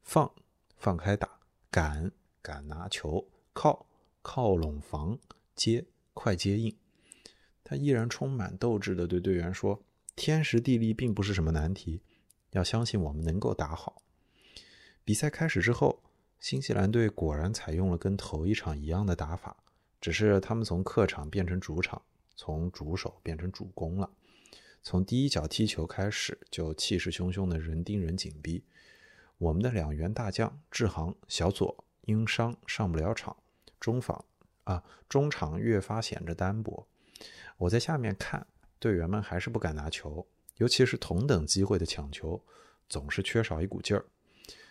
[0.01, 0.29] 放、
[0.75, 1.39] 放开打；
[1.71, 3.85] 敢、敢拿球；靠、
[4.21, 5.17] 靠拢防；
[5.55, 5.85] 接。
[6.15, 6.77] 快接应，
[7.63, 9.81] 他依然充满斗志地对队员说
[10.15, 12.03] ：“天时地利并不是什么难题，
[12.51, 14.03] 要相信我们能够打好。”
[15.03, 16.03] 比赛开始之后，
[16.39, 19.62] 新西兰队果然采用了跟头一场一样的打法，
[20.03, 22.01] 只是他们从客场变成主场，
[22.35, 24.11] 从主守变成主攻了。
[24.81, 28.65] 从第一脚踢球开始，就气势汹汹的人盯人紧逼。
[29.37, 33.37] 我们的两员大将志航、小左因伤上不了场，
[33.79, 34.25] 中防。
[34.65, 36.85] 啊，中场越发显着单薄。
[37.55, 38.45] 我在下面看，
[38.79, 42.43] 队员们还是不敢拿球，尤其是同等机会的抢球，
[42.89, 44.05] 总是缺少一股劲儿。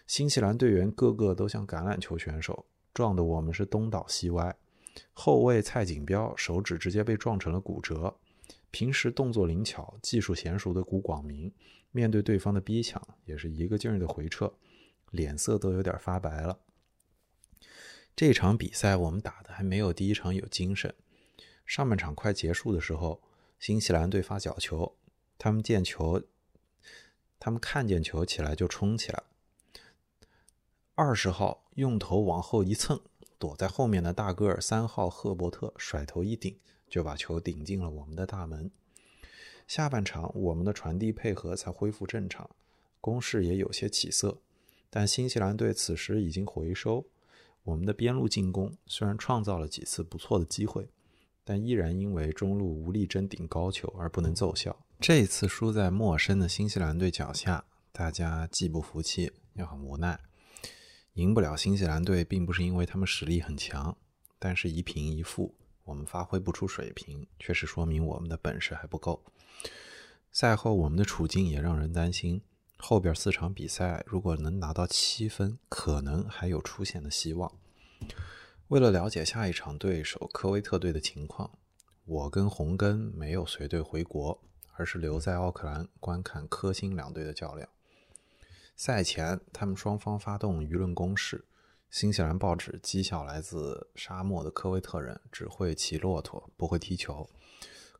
[0.07, 4.55] 新西兰队员个个都像橄榄球选手，撞得我们是东倒西歪。
[5.13, 8.17] 后卫蔡锦标手指直接被撞成了骨折。
[8.71, 11.53] 平时动作灵巧、技术娴熟的古广明，
[11.91, 14.55] 面对对方的逼抢，也是一个劲儿的回撤，
[15.11, 16.59] 脸色都有点发白了。
[18.17, 20.95] 这场比赛我们打的还没有第一场有精神。
[21.67, 23.23] 上半场快结束的时候，
[23.59, 24.97] 新西兰队发角球，
[25.39, 26.23] 他们见球，
[27.39, 29.23] 他们看见球起来就冲起来。
[30.95, 33.01] 二十号用头往后一蹭，
[33.43, 36.57] 躲在后面的大个儿三号赫伯特甩头一顶，
[36.89, 38.71] 就把球顶进了我们的大门。
[39.67, 42.49] 下半场我们的传递配合才恢复正常，
[43.01, 44.39] 攻势也有些起色，
[44.89, 47.05] 但新西兰队此时已经回收。
[47.65, 50.89] 我们的边路进攻虽然创造了几次不错的机会，
[51.43, 54.85] 但依然因为中路无力争顶高球而不能奏效。
[55.01, 60.21] 这次输在陌生的新西兰队脚下，大家既不服气又很无奈。
[61.15, 63.97] 赢不了新西兰队，并不是因为他们实力很强，
[64.39, 65.55] 但是一平一负，
[65.85, 69.23] 我们发挥不出水平，确实说明我们的本事还不够。
[70.31, 72.43] 赛后我们的处境也让人担心。
[72.79, 77.53] 后边四场比赛，如果能拿到七分，可能还有出线的希望。
[78.69, 81.59] 为了了解下一场对手科威特队的情况，
[82.07, 84.43] 我跟洪根没有随队回国，
[84.73, 87.69] 而是留在奥克兰观看科辛两队的较量。
[88.75, 91.45] 赛前，他们双方发动舆论攻势。
[91.91, 97.29] 新西兰报纸讥笑来自沙漠的科威特人只会骑骆驼，不会踢球。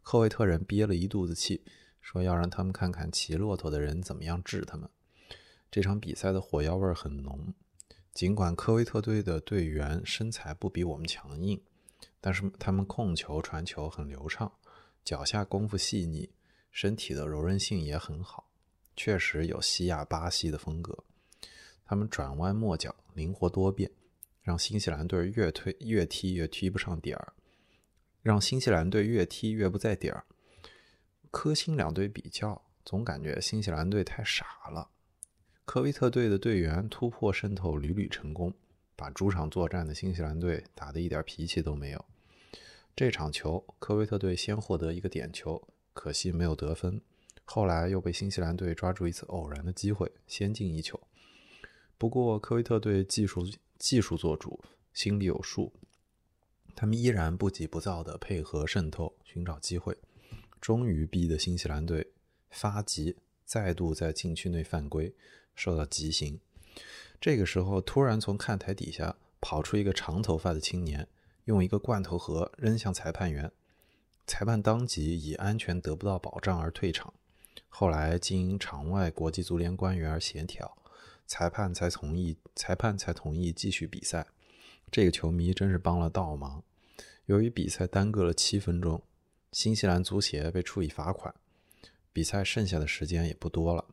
[0.03, 1.63] 科威特人憋了一肚子气，
[2.01, 4.89] 说要让他们看看骑骆驼的人怎么样治他们。
[5.71, 7.55] 这场比赛的火药味很浓。
[8.13, 11.63] 尽管科威特队的队员身材不比我们强硬，
[12.21, 14.51] 但是他们控球、传球很流畅，
[15.05, 16.31] 脚下功夫细腻，
[16.71, 18.51] 身体的柔韧性也很好，
[18.97, 21.05] 确实有西亚巴西的风格。
[21.85, 23.91] 他们转弯抹角，灵活多变，
[24.41, 27.35] 让新西兰队越推越踢越踢不上点儿，
[28.23, 30.25] 让新西兰队越踢越不在点儿。
[31.31, 34.91] 科辛两队比较，总感觉新西兰队太傻了。
[35.65, 38.53] 科威特队的队员突破渗透屡屡成功，
[38.97, 42.05] 把主场作战的新西兰队打得一点脾气都没有。
[42.95, 47.01] 这场球，科威特队先获得一个点球，可惜没有得分。
[47.45, 51.01] 后来又被新西兰队抓住一次偶然的机会，先进一球。
[51.99, 53.47] 不过科威特队技术
[53.79, 54.63] 技术做主，
[54.93, 55.73] 心里有数，
[56.75, 59.97] 他们依然不急不躁地配合渗透，寻找机会，
[60.61, 62.13] 终于逼得新西兰队
[62.51, 65.15] 发急，再度在禁区内犯规。
[65.55, 66.41] 受到极刑。
[67.21, 71.07] 这个时候，突然从看台底下跑出一个长头发的青年，
[71.45, 73.53] 用一个罐头盒扔向裁判员。
[74.27, 77.13] 裁判当即以安全得不到保障而退场。
[77.69, 80.77] 后来经场外国际足联官员而协调，
[81.27, 84.27] 裁判才同意，裁判才同意继续比赛。
[84.91, 86.63] 这个球迷真是帮了倒忙。
[87.27, 89.03] 由于比赛耽搁了七分钟，
[89.53, 91.35] 新西兰足协被处以罚款，
[92.13, 93.87] 比赛剩下的时间也不多了。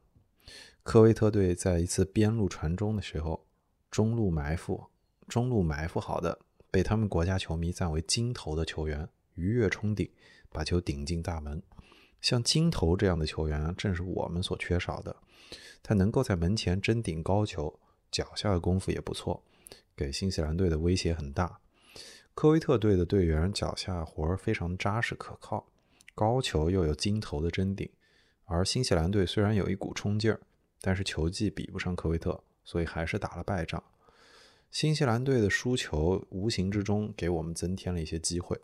[0.83, 3.45] 科威特队在一次边路传中的时候，
[3.91, 4.87] 中路埋伏，
[5.27, 6.39] 中路埋伏好的，
[6.71, 10.09] 被他们国家球迷赞为“金头”的球员鱼跃冲顶，
[10.49, 11.61] 把球顶进大门。
[12.21, 15.15] 像金头这样的球员，正是我们所缺少的。
[15.81, 17.79] 他能够在门前争顶高球，
[18.11, 19.43] 脚下的功夫也不错，
[19.95, 21.59] 给新西兰队的威胁很大。
[22.33, 25.67] 科威特队的队员脚下活儿非常扎实可靠，
[26.15, 27.89] 高球又有金头的争顶，
[28.45, 30.39] 而新西兰队虽然有一股冲劲儿。
[30.81, 33.83] 但是球技比不上科威特，所以还是打了败仗。
[34.71, 38.57] 新西兰队的输球无形之中给我们增添了一些机会。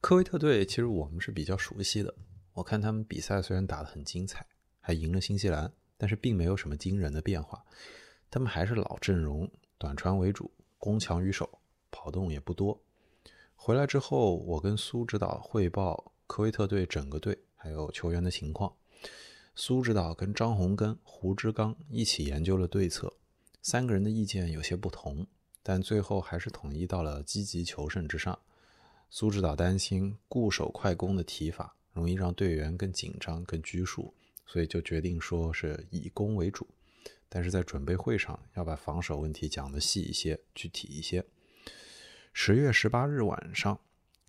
[0.00, 2.14] 科威特队其实我们是比较熟悉的，
[2.52, 4.46] 我看他们比赛虽然打得很精彩，
[4.80, 7.64] 还赢了新西兰，但是并没有什么惊人的变化。
[8.30, 12.80] 他们还是老阵容，短传为主，攻强于守，跑动也不多。
[13.54, 18.72] 回来之后，我跟苏指导汇报科威特队整个队还有球员的情况。
[19.56, 23.12] 苏指导跟张洪根、胡志刚一起研究了对策，
[23.62, 25.26] 三个人的意见有些不同，
[25.62, 28.38] 但最后还是统一到了积极求胜之上。
[29.08, 34.14] 苏指导担心固守快攻的提法容易让队员更紧张、更拘束，
[34.46, 36.66] 所以就决定说是以攻为主。
[37.28, 41.24] 但是在准备会上要把防守问题讲得细一些、具体一些。
[42.32, 43.80] 十月十八日晚上，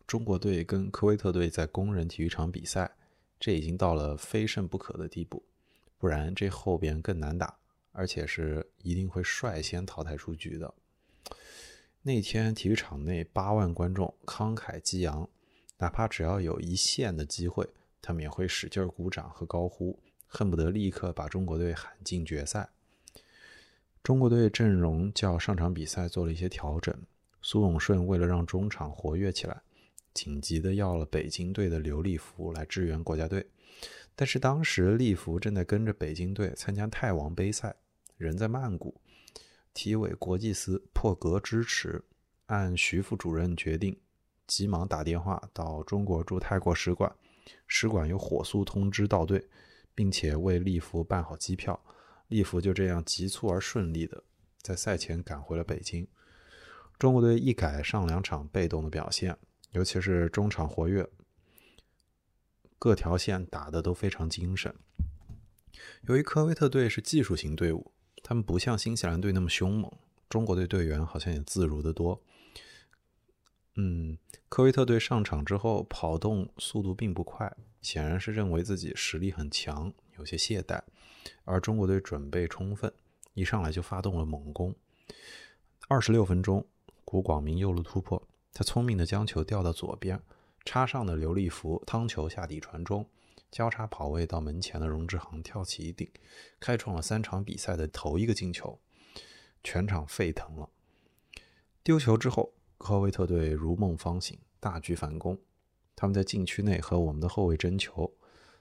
[0.06, 2.96] 中国队跟科威特队在工人体育场比赛。
[3.40, 5.46] 这已经到了非胜不可的地步，
[6.00, 7.60] 不然这后边更难打，
[7.92, 10.74] 而且是一定会率先淘汰出局的。
[12.08, 15.30] 那天体育场内八万观众慷慨激昂，
[15.78, 17.68] 哪怕只要有一线的机会，
[18.02, 22.70] 他们也会使劲鼓掌和高呼，恨不得立刻把中国队喊进决赛。
[24.02, 26.98] 中国队阵容较上场比赛做了一些调整，
[27.42, 29.62] 苏永顺为了让中场活跃起来。
[30.14, 33.46] 紧急的要了北京队的刘立福来支援国家队，
[34.16, 37.76] 但是当时立福正在跟着北京队参加泰王杯赛，
[38.16, 38.96] 人在曼谷，
[39.78, 42.04] 体委国际司破格支持，
[42.48, 43.96] 按徐副主任决定，
[44.48, 47.16] 急忙打电话到中国驻泰国使馆，
[47.68, 49.48] 使馆又火速通知到队，
[49.94, 51.80] 并且为利福办好机票，
[52.28, 54.24] 利福就这样急促而顺利的
[54.64, 56.08] 在赛前赶回了北京。
[56.98, 59.38] 中国队一改上两场被动的表现。
[59.74, 61.08] 尤其是中场活跃，
[62.80, 64.74] 各条线打的都非常精神。
[66.04, 67.92] 由于科威特队是技术型队伍，
[68.28, 69.90] 他们不像新西兰队那么凶猛，
[70.28, 72.22] 中国队队员好像也自如的多。
[73.76, 74.18] 嗯，
[74.50, 80.82] 科威特队上场之后跑动速度并不快，显然是认为自己实力很强，有些懈怠。
[81.46, 82.92] 而中国队准备充分，
[83.34, 84.76] 一上来就发动了猛攻。
[85.88, 86.68] 二十六分钟，
[87.06, 88.22] 古广明右路突破。
[88.52, 90.22] 他聪明的将球调到左边，
[90.66, 93.08] 插上的刘立福趟球下底传中，
[93.52, 96.10] 交叉跑位到门前的荣志航跳起一顶，
[96.60, 98.80] 开创了三场比赛的头一个进球，
[99.64, 100.70] 全场沸腾了。
[101.84, 105.40] 丢球之后，科威特队如梦方醒，大举反攻，
[105.96, 108.14] 他们在禁区内和我们的后卫争球，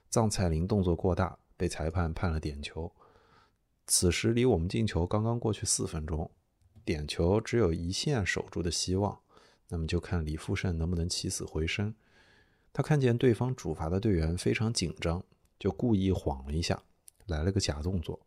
[0.09, 2.91] 藏菜林动作过大，被裁判判了点球。
[3.85, 6.31] 此时离我们进球刚刚过去四分钟，
[6.83, 9.19] 点球只有一线守住的希望。
[9.69, 11.93] 那么就看李富胜能不能起死回生。
[12.77, 15.23] 他看见对方主罚的队员非常紧张，
[15.57, 16.79] 就故意晃了一下，
[17.25, 18.19] 来了个假动作。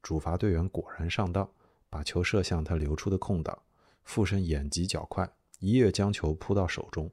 [0.00, 1.46] 主罚队员果然上当，
[1.90, 3.60] 把球射向他留出的空档。
[4.02, 7.10] 富胜眼疾脚快，一跃将球扑到手中。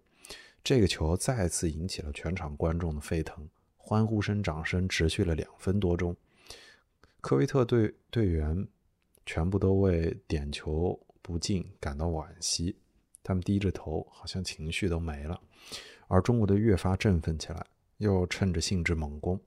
[0.64, 6.16] 这个球再次引起了全场观众的沸腾，欢呼声、掌声持续了两分多钟。
[7.20, 8.66] 科威特队队员
[9.26, 12.78] 全部都为点球不进感到惋惜。
[13.22, 15.38] 他们低着头，好像情绪都没了，
[16.08, 17.66] 而中国队越发振奋起来，
[17.98, 19.40] 又趁着兴致猛攻。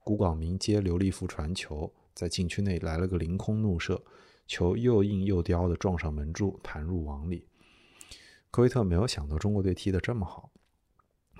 [0.00, 4.02] 古广明接刘立福传球，在禁区内来了个凌空怒射，
[4.46, 7.46] 球又硬又刁的撞上门柱，弹入网里。
[8.50, 10.50] 科威特没有想到中国队踢得这么好，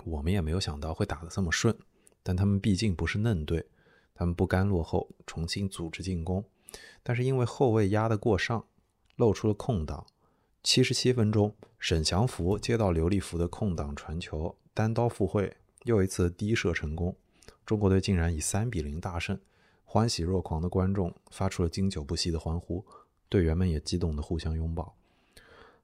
[0.03, 1.77] 我们也没有想到会打得这么顺。
[2.23, 3.67] 但他们毕竟不是嫩队，
[4.15, 6.43] 他们不甘落后，重新组织进攻。
[7.03, 8.65] 但是因为后卫压得过上，
[9.15, 10.05] 露出了空档。
[10.63, 15.55] 七十七分钟，沈祥福接到刘立福的空档传球，单刀赴会，
[15.85, 17.15] 又一次低射成功。
[17.65, 19.39] 中国队竟然以三比零大胜，
[19.85, 22.85] 欢喜若狂的观众发出了经久不息的欢呼，
[23.29, 24.97] 队员们也激动的互相拥抱。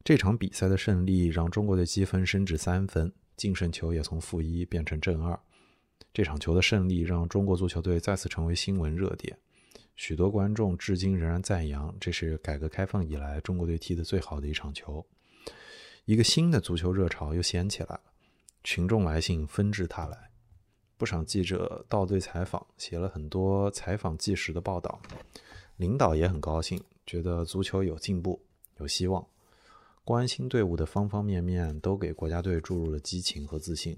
[0.03, 5.39] 这场比赛的胜利让中国队积分升至三分，净胜球也从负一变成正二。
[6.13, 9.37] 这场球的胜利让中国足球队再次成为新闻热点。
[9.95, 15.05] 许多观众至今仍然赞扬，这是改革开放以来中国队踢的最好的一场球。
[16.03, 18.01] 一个新的足球热潮又掀起来了，
[18.63, 20.29] 群众来信纷至沓来，
[20.97, 25.01] 不少记者到队采访，写了很多采访纪实的报道。
[25.77, 28.41] 领导也很高兴，觉得足球有进步，
[28.77, 29.25] 有希望。
[30.03, 33.97] 关心队伍的方方面面都给国家队注入了激情和自信。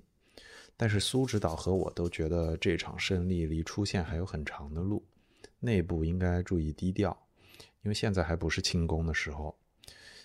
[0.75, 5.03] 但是苏指导和我都觉得这场胜利离出线还有很长的路。
[5.59, 7.25] 内部应该注意低调，
[7.83, 9.55] 因为现在还不是庆功的时候。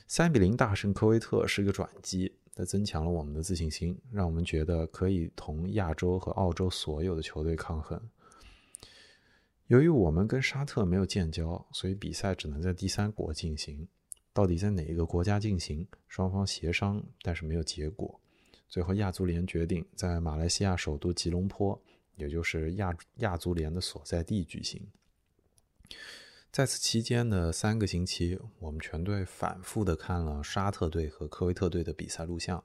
[0.06, 8.10] 三比零大胜科威特是个转机，它增强了我们的自信心，让我们觉得可以同亚洲和澳洲所有的球队抗衡。
[9.68, 13.86] 由于我们跟沙特没有建交，所以比赛只能在第三国进行。
[14.32, 15.86] 到底在哪一个国家进行？
[16.08, 18.20] 双方协商，但是没有结果。
[18.68, 21.80] 最后亚足联决定在马来西亚首都吉隆坡，
[22.16, 24.84] 也就是亚亚足联的所在地举行。
[26.50, 32.64] 在此期间的三个星期，我们全队反复的看了沙特队和科威特队的比赛录像，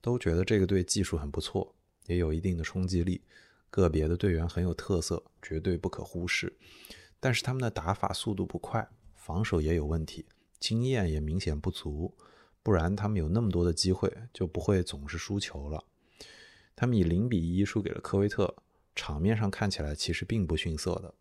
[0.00, 1.74] 都觉得这个队技术很不错，
[2.06, 3.22] 也有一定的冲击力，
[3.70, 6.54] 个别的队员很有特色，绝对不可忽视。
[7.18, 10.26] 但是他们的打法速度不快，防守也有问题，
[10.60, 12.14] 经验也明显不足，
[12.62, 15.82] 不然他们有那么多的机会，就不会总是输球了。
[16.76, 18.54] 他们以零比一输给了科威特，
[18.94, 21.14] 场面上看起来其实并不逊色的。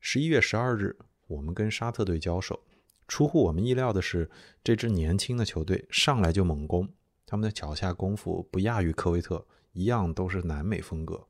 [0.00, 0.98] 十一月十二日，
[1.30, 2.58] 我们跟沙特队交手。
[3.06, 4.28] 出乎我们意料的是，
[4.62, 6.88] 这支年轻的球队上来就猛攻，
[7.24, 11.26] 他们的脚下功夫不亚于科威特，一样都是南美风格。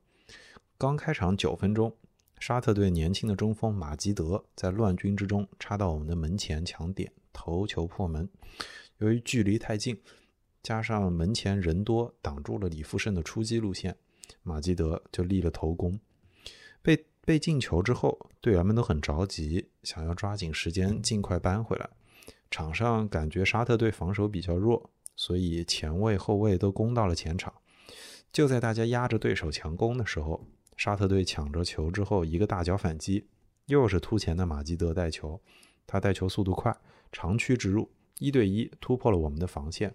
[0.77, 1.95] 刚开场九分钟，
[2.39, 8.27] 沙特队年轻的中锋马基德在乱军之中插到我们的门前抢点，头球破门。
[8.97, 9.99] 由于距离太近，
[10.61, 13.95] 加上门前人多，挡住了李富胜的出击路线，
[14.43, 15.99] 马基德就立了头功，
[17.25, 17.39] 被。
[17.39, 21.89] 进球之后，队员们都很着急，想要抓紧时间尽快扳回来。
[22.51, 27.53] 场上感觉沙特队防守比较弱，所以前卫、后卫都攻到了前场。
[28.31, 30.45] 就在大家压着对手强攻的时候，
[30.77, 33.27] 沙特队抢着球之后一个大脚反击，
[33.65, 35.41] 又是突前的马基德带球。
[35.87, 36.75] 他带球速度快，
[37.11, 39.93] 长驱直入，一对一突破了我们的防线。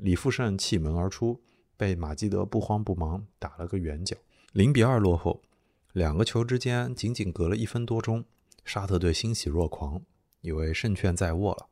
[0.00, 1.40] 李富胜弃门而出，
[1.76, 4.16] 被马基德不慌不忙打了个远角，
[4.52, 5.42] 零比二落后。
[5.98, 8.24] 两个球之间仅仅隔了一分多钟，
[8.64, 10.00] 沙特队欣喜若狂，
[10.42, 11.66] 以为胜券在握了。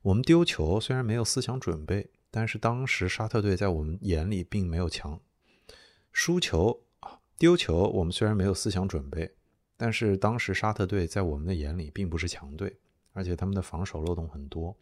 [0.00, 5.20] 我们丢球虽然没有思想准备，但是当时沙特队在我们眼里并没有强。
[6.10, 9.34] 输球啊，丢球，我们虽然没有思想准备，
[9.76, 12.78] 但是当时沙特队在我们的眼里并不是强队，
[13.12, 14.74] 而且他们的防守漏洞很多，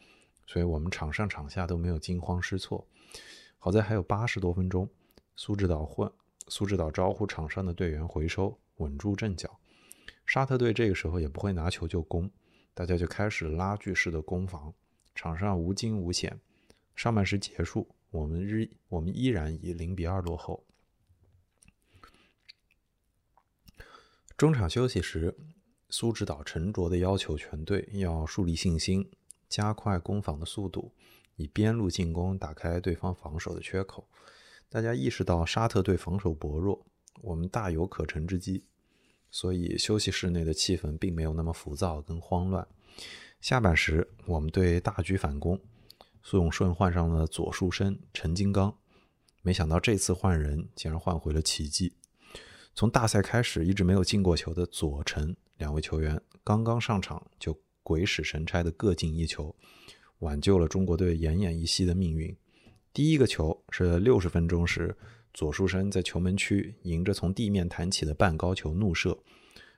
[0.46, 2.86] 所以我们场上场下都没有惊慌失措。
[3.58, 4.88] 好在还有八十多分钟，
[5.34, 6.08] 苏指导混。
[6.48, 9.58] 苏指导招呼场上的队员回收，稳住阵脚。
[10.26, 12.30] 沙特队这个时候也不会拿球就攻，
[12.74, 14.72] 大家就开始拉锯式的攻防，
[15.14, 16.40] 场上无惊无险。
[16.94, 20.64] 上半时结束，我们日我们依然以零比二落后。
[24.36, 25.36] 中场休息时，
[25.88, 29.10] 苏指导沉着的要求全队要树立信心，
[29.48, 30.92] 加快攻防的速度，
[31.36, 34.08] 以边路进攻打开对方防守的缺口。
[34.72, 36.86] 大家意识到沙特队防守薄弱，
[37.20, 38.64] 我们大有可乘之机，
[39.30, 42.66] 所以休息室内的气氛并没有那么浮躁跟慌乱。
[43.42, 45.60] 下半时，我们队大举反攻，
[46.22, 48.74] 苏永顺换上了左树生、陈金刚，
[49.42, 51.92] 没想到这次换人竟然换回了奇迹。
[52.74, 59.54] 从大赛开始一直没有进过球的左陈两位球员，刚刚上场就鬼使神差的各进一球，
[60.20, 62.34] 挽救了中国队奄奄一息的命运。
[62.94, 64.94] 第一个球是六十分钟时，
[65.32, 69.16] 左树生在球门区迎着从地面弹起的半高球怒射，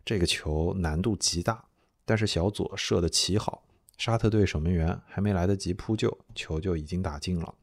[0.05, 1.65] 这个球难度极大，
[2.05, 3.63] 但是小左射的奇好，
[3.97, 7.55] 沙特队守门员还没来得及扑救，球就已经打进了。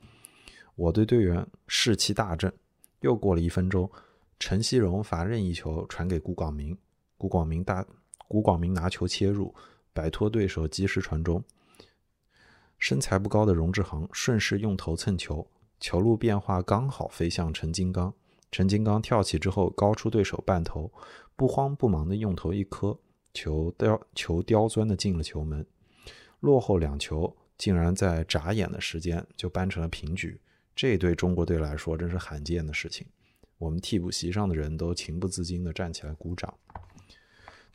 [0.76, 2.54] 我队队员士气大振，
[3.02, 3.92] 又过了一分钟。
[4.40, 6.78] 陈希荣罚任意球传给古广明，
[7.18, 7.86] 古广明大
[8.30, 9.54] 古广明拿球切入，
[9.92, 11.44] 摆脱对手及时传中。
[12.82, 15.48] 身材不高的荣志恒顺势用头蹭球，
[15.80, 18.12] 球路变化刚好飞向陈金刚。
[18.52, 20.92] 陈金刚跳起之后高出对手半头，
[21.36, 22.98] 不慌不忙的用头一磕，
[23.36, 25.64] 球刁球刁钻的进了球门。
[26.40, 30.42] 落后两球，竟然在眨眼的时间就扳成了平局，
[30.76, 33.06] 这对中国队来说真是罕见的事情。
[33.60, 36.52] 我们替补席上的人都情不自禁地站起来鼓掌，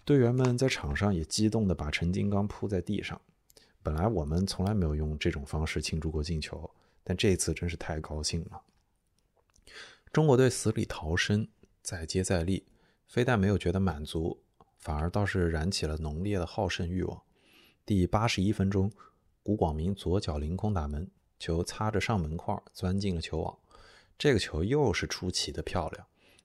[0.05, 3.21] 队员们在场上也激动地把陈金刚扑在地上。
[3.87, 6.69] 本来我们从来没有用这种方式庆祝过进球，
[7.05, 8.61] 但这次真是太高兴了。
[10.13, 11.47] 中国队死里逃生，
[11.83, 12.67] 再接再厉，
[13.07, 14.43] 非但没有觉得满足，
[14.77, 17.23] 反而倒是燃起了浓烈的好胜欲望。
[17.85, 18.91] 第八十一分钟，
[19.45, 21.09] 古广明左脚凌空打门，
[21.39, 23.57] 球擦着上门框钻进了球网。
[24.19, 26.05] 这个球又是出奇的漂亮，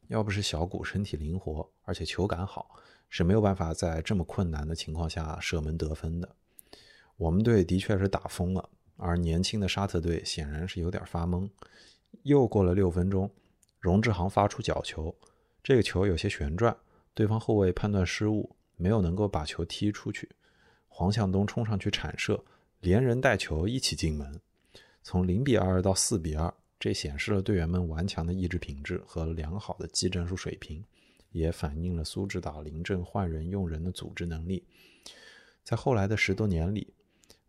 [0.10, 2.70] 要不是小谷身体灵活，而且球感好，
[3.10, 6.36] 是没有办法在这么困难的情况下射门得分的。
[7.22, 11.48] 我们队的确是打疯了，而年轻的沙特队显然是有点发懵。
[12.24, 13.30] 又过了六分钟，
[13.80, 15.16] 荣志航发出角球，
[15.62, 16.76] 这个球有些旋转，
[17.14, 20.28] 对方后卫判断失误，没有能够把球踢出去。
[20.88, 22.44] 黄向东冲上去铲射，
[22.80, 24.42] 连人带球一起进门，
[25.04, 26.52] 从零比二到四比二。
[26.80, 30.84] 这显示了队员们顽强的意志品质和良好的技战术水平，
[31.30, 34.66] 也反映了苏指导临阵换人用人的组织能力。
[35.64, 36.92] 在后来的十多年里，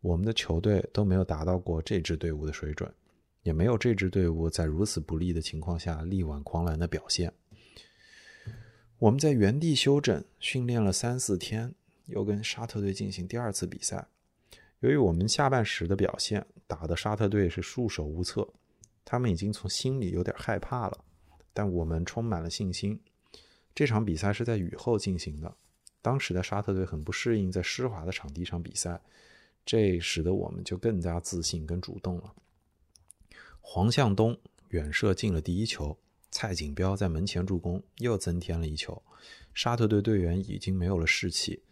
[0.03, 2.92] 我们的球队都没有达到过这支队伍的水准，
[3.42, 7.32] 也没有这支队伍在如此不利的情况下力挽狂澜的表现。
[8.98, 11.74] 我们在原地休整训练了三四天，
[12.07, 14.09] 又跟沙特队进行第二次比赛。
[14.80, 18.48] 由于我们下半时的表现打得沙特队是束手无策。
[19.05, 21.05] 他们已经从心里有点害怕了，
[21.53, 23.00] 但我们充满了信心。
[23.74, 25.57] 这场比赛是在雨后进行的，
[26.00, 29.00] 当时的沙特队很不适应在湿滑的场地上比赛，
[29.64, 32.34] 这使得我们就更加自信跟主动了。
[33.60, 34.38] 黄向东
[34.68, 35.96] 远射进了第一球，
[36.30, 39.02] 蔡锦标在门前助攻，又增添了一球。
[39.54, 41.62] 沙特队队员已经没有了士气，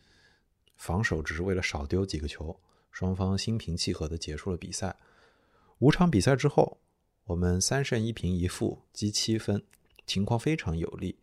[0.77, 2.59] 防守只是为了少丢几个球。
[2.91, 4.97] 双方心平气和地结束了比赛。
[5.79, 6.79] 五场比赛之后。
[7.27, 9.63] 我们三胜一平一负，积七分，
[10.05, 11.17] 情况非常有利。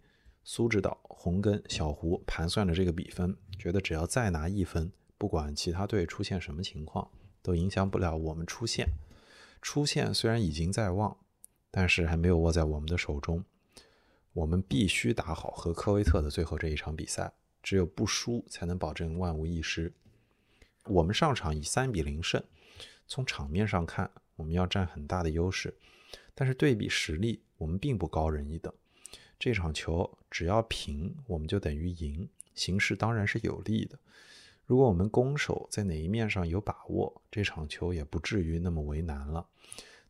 [0.45, 7.09] 苏指导、洪根、小胡盘算着这个比分，觉得只要再拿一分，不管其他队出现什么情况，
[7.41, 8.88] 都影响不了我们出线。
[9.61, 11.18] 出线虽然已经在望，
[11.72, 13.43] 但是还没有握在我们的手中。
[14.34, 19.91] 我们必须打好和科威特的最后这一场比赛，只有不输才能保证万无一失。
[20.84, 22.43] 我们上场以三比零胜，
[23.07, 25.76] 从场面上看，我们要占很大的优势。
[26.36, 28.72] 但是对比实力，我们并不高人一等。
[29.39, 33.97] 这场球只要平，我们就等于赢，形势当然是有利的。
[34.68, 39.47] 如果我们攻守在哪一面上有把握，这场球也不至于那么为难了。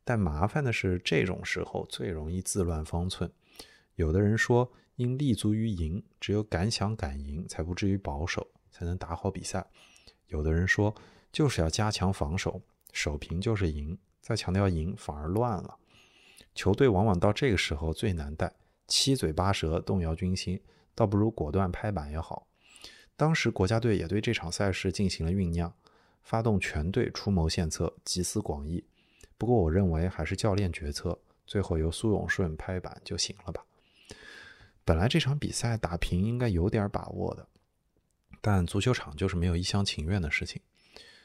[0.04, 3.32] 但麻烦的是，这种时候最容易自乱方寸。
[3.94, 9.64] 有的人说，应立足于赢，只有敢想敢赢，才不至于保守，才能打好比赛。
[10.26, 10.96] 有的人说，
[11.32, 12.60] 就是要加强防守，
[12.92, 15.78] 守平就是赢，再强调赢反而乱了。
[16.56, 18.52] 球队往往到这个时候最难带，
[18.88, 20.60] 七嘴八舌，动摇军心，
[20.96, 22.47] 倒不如果断拍板也好。
[23.18, 25.74] 当时国家队也对这场赛事进行了酝酿，
[26.24, 28.86] 发动全队出谋献策，集思广益。
[29.38, 33.66] 不过我认为还是教练决策，最后由苏永顺拍板就行了吧。
[34.86, 37.46] 本来这场比赛打平应该有点把握的，
[38.40, 40.62] 但足球场就是没有一厢情愿的事情。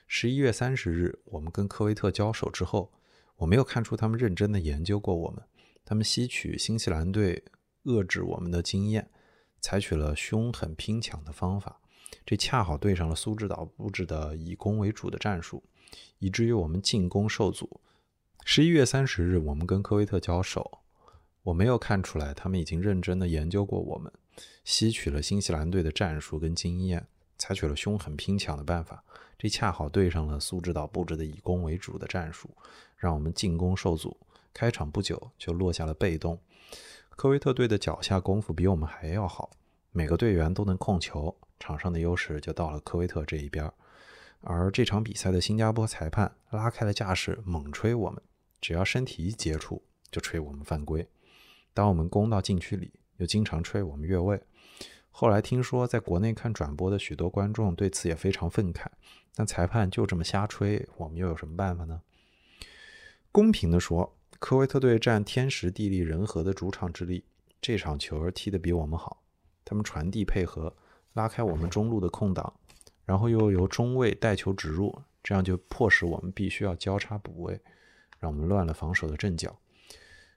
[0.09, 2.93] 十一月三十日，我们跟科威特交手之后。
[3.37, 5.43] 我没有看出他们认真的研究过我们，
[5.85, 7.43] 他们吸取新西兰队
[7.85, 9.11] 遏制我们的经验，
[9.61, 11.81] 采取了凶狠拼抢的方法，
[12.25, 15.63] 这恰好对上了苏指导布置的以攻为主的战术，
[16.19, 17.81] 以至于我们进攻受阻。
[18.45, 20.79] 十一月三十日，我们跟科威特交手，
[21.43, 24.13] 我没有看出来他们已经认真的研究过我们，
[24.65, 27.07] 吸取了新西兰队的战术跟经验，
[27.39, 29.05] 采取了凶狠拼抢的办法。
[29.39, 32.51] 这恰好对上了苏指导布置的以攻为主的战术，
[32.97, 34.17] 让我们进攻受阻。
[34.55, 36.39] 开场不久就落下了被动。
[37.11, 39.51] 科威特队的脚下功夫比我们还要好，
[39.91, 43.71] 每个队员都能控球，场上的优势就到了科威特这一边。
[44.41, 48.21] 而这场比赛的新加坡裁判拉开了架势，猛吹我们，
[48.61, 51.09] 只要身体一接触就吹我们犯规。
[51.73, 54.43] 当我们攻到禁区里，又经常吹我们越位。
[55.13, 58.87] 后来听说在国内看转播的许多观众对此也非常愤慨。
[59.35, 62.03] 但裁判就这么瞎吹，我们又有什么办法呢？
[63.31, 67.25] 公平地说，科威特队占天时地利人和的主场之力，
[67.61, 69.23] 这场球踢得比我们好。
[69.65, 70.77] 他们传递配合，
[71.15, 72.53] 拉开我们中路的空档。
[73.05, 77.61] 然后又由中卫带球直入，这样就迫使我们必须要交叉补位，
[78.21, 79.59] 让我们乱了防守的阵脚。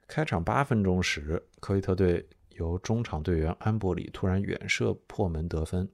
[0.08, 5.88] 开场八分钟时，科威特队由中场队员安伯里突然远射破门得分，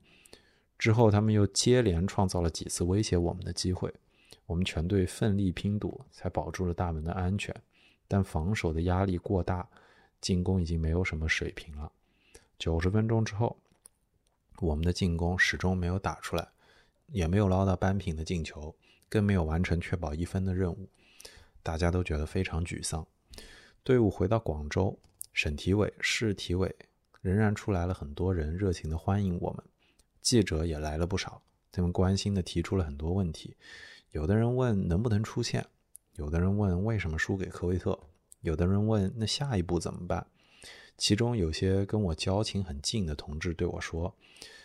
[0.80, 3.94] 之后他们又接连创造了几次威胁我们的机会，
[4.46, 7.54] 我们全队奋力拼堵，才保住了大门的安全。
[8.08, 9.68] 但防守的压力过大，
[10.22, 11.92] 进攻已经没有什么水平了。
[12.58, 13.58] 九十分钟之后，
[14.62, 16.48] 我们的进攻始终没有打出来。
[17.14, 18.74] 也没有捞到扳平的进球，
[19.10, 20.88] 更没有完成确保一分的任务，
[21.62, 23.06] 大家都觉得非常沮丧。
[23.84, 24.98] 队伍回到广州，
[25.34, 26.74] 省体委、市体委
[27.20, 29.62] 仍然出来了很多人，热情的欢迎我们。
[30.22, 33.58] 记者也来了不少，他们关心的提出了很多问题。
[34.12, 35.66] 有的人问能不能出线，
[36.16, 38.00] 有的人问为什么输给科威特，
[38.40, 40.26] 有的人问那下一步怎么办。
[41.02, 44.16] 其中有些跟我交情很近的同志对我说。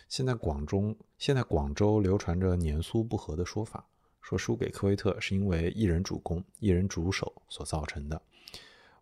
[0.07, 3.83] 现在广中现在广州流传着年苏不和的说法，
[4.21, 8.21] 说输给科威特是因为一人主攻、一人主守所造成的。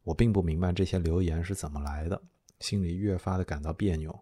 [0.05, 2.21] 我并不明白这些流言是怎么来的，
[2.61, 4.17] 心里越发的感到别扭。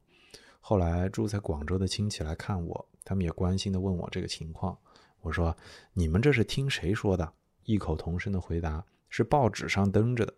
[0.59, 4.75] 后来住在广州的亲戚来看我，他们也关心的问我这个情况。
[5.21, 5.55] 我说
[5.93, 7.31] ：“你们这是听谁说的？”
[7.65, 10.33] 异口同声的回答：“是报纸上登着的。”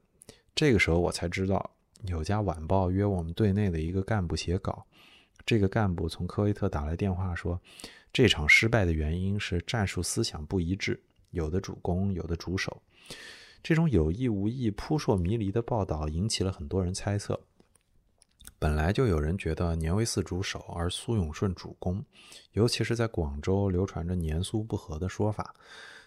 [0.53, 1.71] 这个时候我才知道，
[2.03, 4.85] 有家晚报约我们队内的一个干部写稿。
[5.45, 7.59] 这个干部从科威特打来电话说，
[8.11, 12.81] 这场失败的原因是战术思想不一致，有的主攻，有的主守。
[13.61, 17.39] 这种有意无意、扑朔迷离的报道引起了很多人猜测。
[18.57, 22.03] 本来就有人觉得年维四主守，而苏永顺主攻，
[22.53, 25.53] 尤其是在广州流传着年苏不和的说法，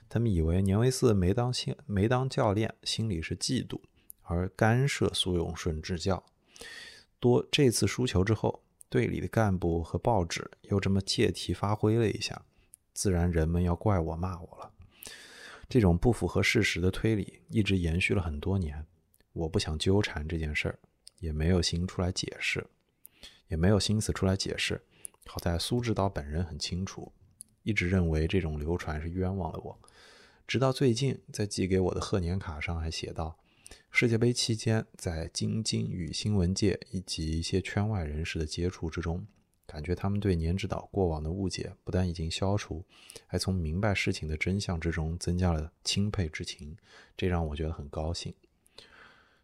[0.09, 3.81] 他们以为年维四没当心没当教练，心里是嫉妒，
[4.29, 6.25] 而干涉苏永顺执教。
[7.19, 8.63] 多这次输球之后。
[8.91, 12.47] 队里的干部和报纸又这么借题发挥了一下，
[12.95, 14.73] 自然人们要怪我骂我了。
[15.69, 18.87] 这种不符合事实的推理一直延续了很多年，
[19.35, 20.79] 我不想纠缠这件事儿，
[21.19, 22.67] 也没有心出来解释，
[23.49, 24.81] 也没有心思出来解释。
[25.27, 27.13] 好在苏指导本人很清楚，
[27.65, 29.79] 一直认为这种流传是冤枉了我，
[30.47, 33.39] 直到最近在寄给我的贺年卡上还写道。
[33.91, 39.27] 世界杯期间，在京津与新闻界以及一些圈外人士的接触之中，
[39.67, 42.85] 感觉他们对年指导过往的误解不但已经消除，
[43.27, 46.77] 还从明白事情的真相之中增加了钦佩之情，
[47.17, 48.35] 这让我觉得很高兴。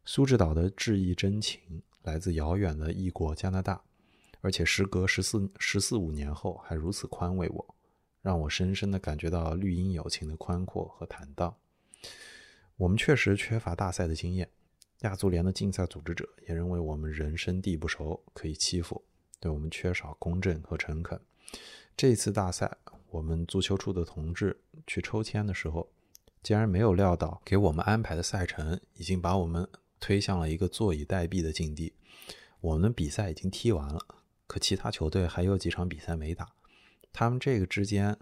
[0.05, 3.83] 苏指导的致意真情来自遥远的异国加拿大，
[4.41, 7.75] 而且时隔十四十四五年后还如此宽慰我，
[8.23, 11.57] 让我深深的感觉到绿茵友情的宽阔和坦荡。
[12.77, 14.51] 我们确实缺乏大赛的经验，
[15.03, 19.05] 亚足联的竞赛组织者也认为我们人生地不熟，可以欺负，
[19.39, 21.21] 对我们缺少公正和诚恳。
[21.97, 22.77] 这次大赛，
[23.11, 25.89] 我们足球处的同志去抽签的时候，
[26.43, 29.69] 竟然没有料到给我们安排的赛程已经把我们
[30.01, 31.95] 推向了一个坐以待毙的境地。
[32.61, 34.01] 我们比赛已经踢完了，
[34.49, 36.53] 可其他球队还有几场比赛没打，
[37.13, 38.19] 他们这个之间。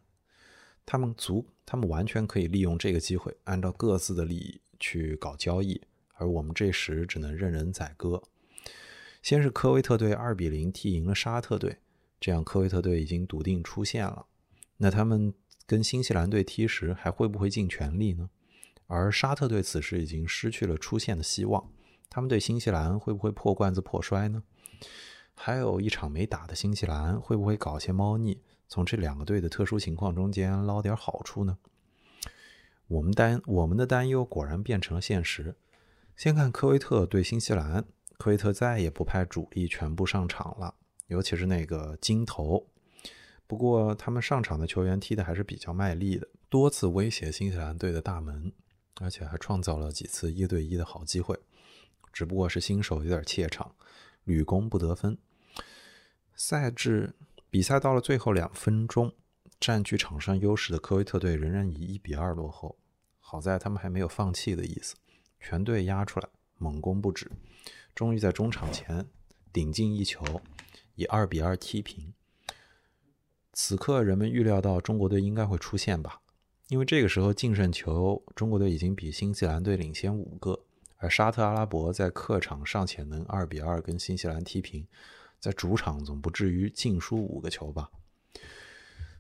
[0.85, 5.81] 他们足，他们完全可以利用这个机会，按照各自的利益去搞交易，
[6.15, 8.23] 而我们这时只能任人宰割。
[9.23, 11.79] 先是科威特队二比零踢赢了沙特队，
[12.21, 14.27] 这样科威特队已经笃定出线了。
[14.79, 15.33] 那他们
[15.65, 18.29] 跟新西兰队踢时还会不会尽全力呢？
[18.89, 21.71] 而沙特队此时已经失去了出线的希望，
[22.11, 24.43] 他们对新西兰会不会破罐子破摔呢？
[25.35, 28.43] 还有一场没打的新西兰会不会搞些猫腻？
[28.73, 31.59] 从这两个队的特殊情况中间捞点好处呢？
[32.87, 35.55] 我们担我们的担忧果然变成了现实。
[36.17, 37.85] 先看科威特对新西兰，
[38.17, 40.75] 科威特再也不派主力全部上场了，
[41.09, 42.67] 尤其是那个金头。
[43.47, 48.51] 不过他们上场的球员踢的还是比较卖力的，多次威胁新西兰队的大门，
[49.03, 51.39] 而且还创造了几次一对一的好机会。
[52.11, 53.75] 只不过是新手有点怯场，
[54.25, 55.19] 屡攻不得分。
[56.35, 57.15] 赛制
[57.53, 59.13] 比赛到了最后两分钟，
[59.61, 62.79] 占据场上优势的科威特队仍然以一比二落后。
[63.21, 64.95] 好在他们还没有放弃的意思，
[65.39, 66.27] 全队压出来，
[66.57, 67.31] 猛攻不止，
[67.95, 69.07] 终于在中场前
[69.53, 70.25] 顶进一球，
[70.95, 72.15] 以二比二踢平。
[73.53, 76.23] 此刻人们预料到中国队应该会出现吧，
[76.69, 80.59] 因为这个时候净胜球中国队已经比新西兰队领先五个，
[80.97, 84.87] 而沙特阿拉伯在客场尚且能二比二跟新西兰踢平，
[85.43, 87.91] 在主场总不至于净输五个球吧。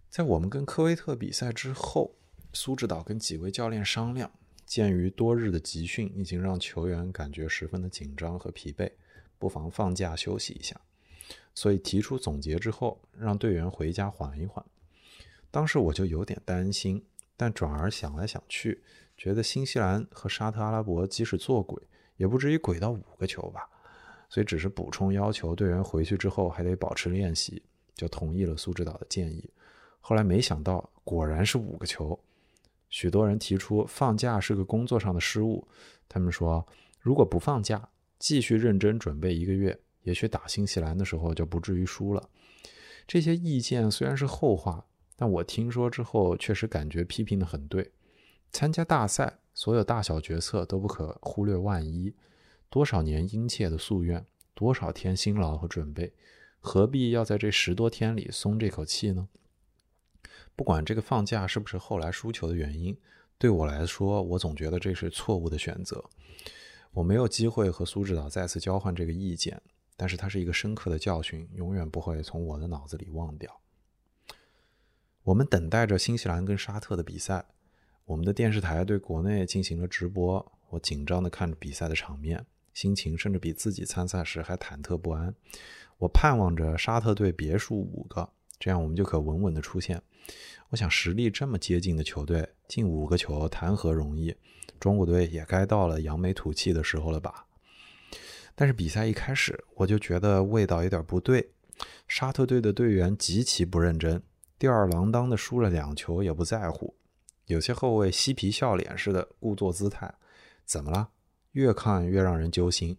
[0.08, 2.14] 在我们跟科威特比赛之后。
[2.54, 4.30] 苏指导跟几位教练商量，
[4.66, 8.92] 鉴于多日的集训已经让球员感觉十分的紧张和疲惫，
[9.38, 10.78] 不妨放假休息一下。
[11.54, 14.62] 所以提出总结之后，让队员回家缓一缓。
[15.50, 17.02] 当时我就有点担心，
[17.38, 18.84] 但转而想来想去，
[19.16, 21.82] 觉得新西兰和沙特阿拉伯即使做鬼，
[22.18, 23.66] 也不至于鬼到五个球吧。
[24.32, 27.62] 所以只是补充要求队员回去之后还得保持练习，
[27.94, 29.46] 就同意了苏指导的建议。
[30.00, 32.18] 后来没想到，果然是五个球。
[32.88, 35.68] 许多人提出放假是个工作上的失误，
[36.08, 36.66] 他们说，
[36.98, 37.86] 如果不放假，
[38.18, 42.30] 继续认真准备一个月，也许打新西兰的时候就不至于输了。
[43.06, 47.92] 这些意见虽然是后话，但我听说之后确实感觉批评的很对。
[48.50, 52.14] 参加大赛，所有大小决策都不可忽略万一。
[52.72, 56.14] 多少年殷切的夙愿，多少天辛劳和准备，
[56.58, 59.28] 何必要在这十多天里松这口气呢？
[60.56, 62.96] 不管这个放假是不是后来输球的原因，
[63.36, 66.02] 对我来说，我总觉得这是错误的选择。
[66.92, 69.60] 我没有机会和苏指导再次交换这个意见，
[69.94, 73.60] 但是它是一个深刻的教训，永远不会从我的脑子里忘掉。
[75.24, 77.44] 我们等待着新西兰跟沙特的比赛，
[78.06, 80.50] 我们的电视台对国内进行了直播。
[80.70, 85.34] 我紧张地看着比赛的场面，心情甚至比自己参赛时还忐忑不安。
[85.98, 90.02] 我盼望着沙特队别输五个，这样我们就可稳稳地出现。
[90.70, 94.34] 我想，实力这么接近的球队进五个球谈何容易？
[94.80, 97.46] 中国队也该到了扬眉吐气的时候了吧？
[98.54, 101.52] 但是比赛一开始，我就觉得味道有点不对。
[102.06, 104.22] 沙特队的队员极其不认真，
[104.58, 106.94] 吊儿郎当的输了两球也不在乎。
[107.46, 110.14] 有些后卫嬉皮笑脸似的，故作姿态。
[110.64, 111.10] 怎么了？
[111.52, 112.96] 越看越让人揪心。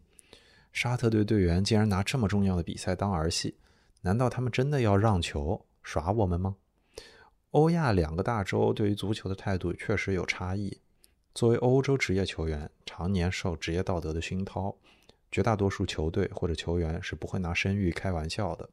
[0.71, 3.57] 沙特队队员竟然拿这么重要的比赛当儿戏？
[4.01, 6.55] 难道他们真的要让球耍我们吗？
[7.51, 10.79] 欧亚两个大洲对于足球的态度确实有差异。
[11.35, 14.75] 作为欧洲职业球员，常年受职业道德的熏陶，
[15.31, 18.69] 绝大多数球队或者球员是不会拿声誉开玩笑的。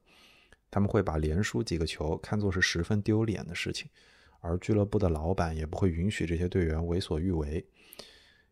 [0.69, 3.89] 他们会把连输几个球看作是十分丢脸的事情，
[4.39, 7.65] 而俱乐部的老板也不会允许这些队员为所欲为。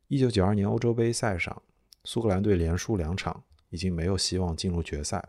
[0.09, 1.61] 一九九二年欧洲杯赛上，
[2.03, 5.23] 苏格兰队连输两场，已经没有希望进入决赛，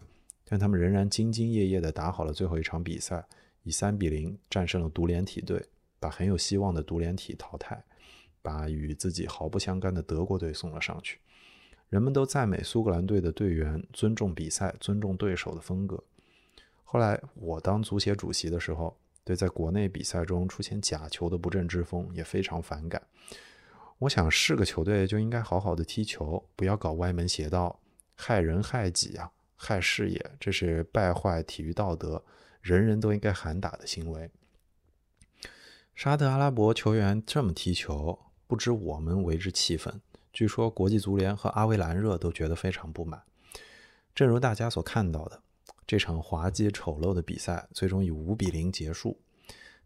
[0.46, 3.26] 但他们仍然兢兢业业地打好了最后一场比赛。
[3.62, 5.62] 以三比零战胜了独联体队，
[5.98, 7.84] 把很有希望的独联体淘汰，
[8.40, 11.18] 把与自己毫不相干的德国队送了上去。
[11.90, 16.02] 人们都赞美苏格兰队的队员尊重比赛、尊重对手的风格。
[16.84, 23.02] 后来我当足协主席的时候，对在国内比赛中出现假球的不正之风也非常反感。
[24.01, 27.80] 我想是个球队就应该好好的踢球，不要搞歪门邪道，
[28.16, 32.24] 害人害己啊，害事业，这是败坏体育道德。
[32.62, 34.30] 人人都应该喊打的行为。
[35.94, 40.01] 沙特阿拉伯球员这么踢球，不知我们为之气愤。
[40.32, 43.22] 据说国际足联和阿维兰热都觉得非常不满。
[44.14, 45.42] 正如大家所看到的，
[45.86, 49.18] 这场滑稽丑陋的比赛最终以五比零结束。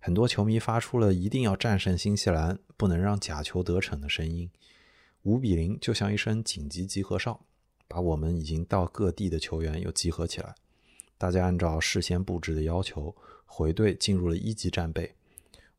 [0.05, 4.51] 很多球迷发出了一定要战胜新西兰，不能让假球得逞的声音。
[5.23, 7.47] 五比零就像一声紧急集合哨，
[7.89, 10.55] 把我们已经到各地的球员又集合起来。
[11.17, 15.15] 大家按照事先布置的要求回队，进入了一级战备。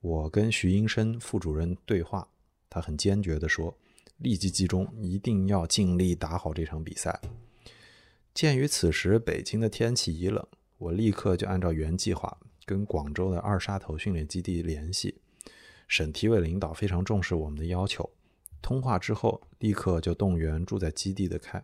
[0.02, 2.28] 我跟徐英生副主任对话，
[2.68, 3.78] 他很坚决地说
[4.18, 7.22] ：“立即集中，一定要尽力打好这场比赛。”
[8.34, 10.44] 鉴于此时北京的天气已冷，
[10.80, 15.16] 我立刻就按照原计划跟广州的二沙头训练基地联系。
[15.88, 18.10] 省体委领导非常重视我们的要求，
[18.62, 21.64] 通话之后立刻就动员住在基地的开。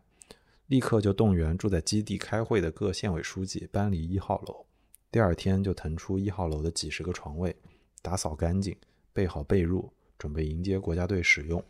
[0.68, 4.66] 立刻就动员住在基地开会的各县委书记搬离一号楼，
[5.12, 7.54] 第二天就腾出一号楼的几十个床位，
[8.02, 8.78] 打扫干净，
[9.12, 11.62] 备好被褥，准备迎接国家队使用。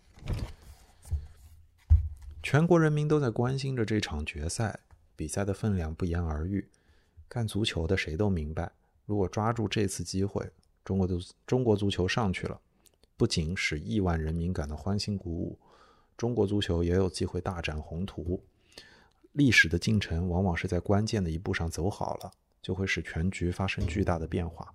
[2.44, 4.82] 全国人民都在关心着这场决赛，
[5.16, 6.68] 比赛的分量不言而喻。
[7.28, 8.72] 干足球的谁都明白，
[9.06, 10.50] 如果抓住这次机会，
[10.84, 12.60] 中国的中国足球上去了，
[13.18, 15.60] 不仅使亿万人民感到欢欣鼓舞。
[16.18, 18.44] 中国足球也有机会大展宏图。
[19.34, 22.32] 历史的进程往往是在关键的一步上走好了，
[22.62, 24.74] 就会使全局发生巨大的变化。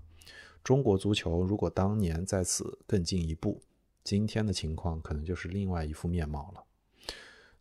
[0.64, 3.60] 中国足球如果当年在此更进一步，
[4.02, 6.64] 今天的情况可能就是另外一副面貌了。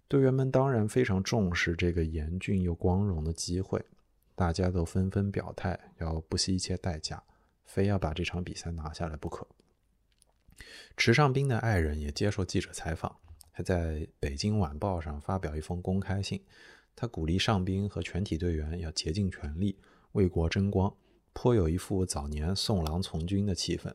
[0.07, 3.83] 队员们当然非常重视这个严峻又光荣的机会，
[4.35, 7.23] 大家都纷纷表态要不惜一切代价，
[7.63, 9.47] 非要把这场比赛拿下来不可。
[10.97, 13.17] 池上斌的爱人也接受记者采访，
[13.51, 16.43] 还在北京晚报上发表一封公开信。
[16.95, 19.77] 他鼓励上兵和全体队员要竭尽全力
[20.13, 20.95] 为国争光，
[21.33, 23.93] 颇有一副早年送郎从军的气氛。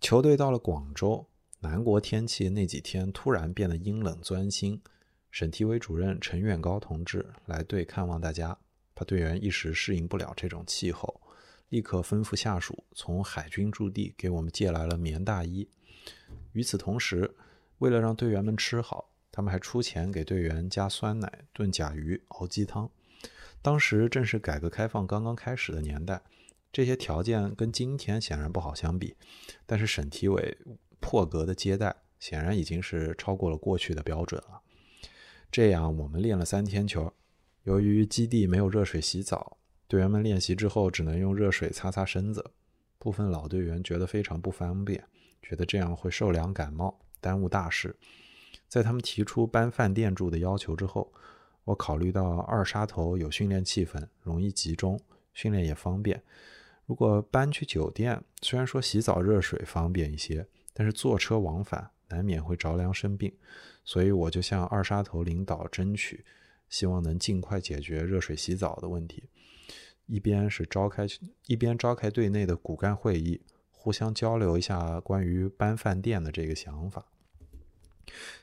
[0.00, 1.26] 球队到了广州，
[1.60, 4.82] 南国天气那几天突然变得阴冷钻心。
[5.30, 8.58] 省体委主任陈远高同志来队看望大家，
[8.94, 11.20] 怕队员一时适应不了这种气候，
[11.68, 15.68] 立刻吩咐下属从海军驻地给我们借来了棉大衣。
[16.52, 17.34] 与此同时，
[17.78, 19.06] 为了让队员们吃好。
[19.32, 22.90] 他们还出钱给队员加酸奶、炖甲鱼、熬鸡汤。
[23.62, 26.20] 当时正是改革开放刚刚开始的年代，
[26.72, 29.14] 这些条件跟今天显然不好相比。
[29.66, 30.58] 但是省体委
[30.98, 34.60] 破格的接待，显然已经是超过了过去的标准了。
[35.48, 37.14] 这样，我们练了三天球。
[37.70, 39.56] 由于基地没有热水洗澡，
[39.86, 42.44] 队员们练习之后只能用热水擦擦身子。
[42.98, 45.04] 部分老队员觉得非常不方便，
[45.40, 47.94] 觉得这样会受凉感冒，耽误大事。
[48.66, 51.12] 在他们提出搬饭店住的要求之后，
[51.62, 55.00] 我考虑到二沙头有训练气氛，容易集中，
[55.32, 56.20] 训练也方便。
[56.86, 60.44] 如果搬去酒店，虽然说洗澡热水方便一些，
[60.74, 63.32] 但是坐车往返难免会着凉生病，
[63.84, 66.24] 所以我就向二沙头领导争取，
[66.70, 69.24] 希望能尽快解决热水洗澡的问题。
[70.06, 71.06] 一边是召开，
[71.46, 77.04] 一边召开队内的骨干会议，互相交流一下关于搬饭店的这个想法。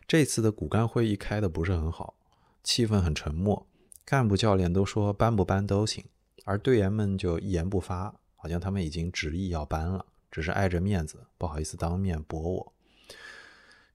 [0.07, 2.15] 这次的骨干会议开的不是很好，
[2.63, 3.67] 气氛很沉默，
[4.05, 6.05] 干部教练都说搬不搬都行，
[6.45, 12.73] 而队员们就一言不发，好像他们已经执意要搬了，只是碍着面子，不好意思当面驳我。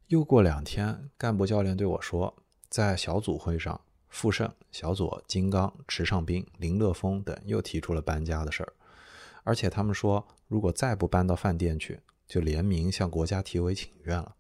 [0.09, 2.37] 又过两天，干部教练对我说，
[2.69, 3.81] 在小组会上，
[4.13, 8.75] 傅盛、小左、金刚、池上兵、林乐峰等又提出了搬家的事儿，
[9.43, 11.99] 而且他们说，如果再不搬到饭店去，
[12.29, 14.37] 就联名向国家体委请愿了。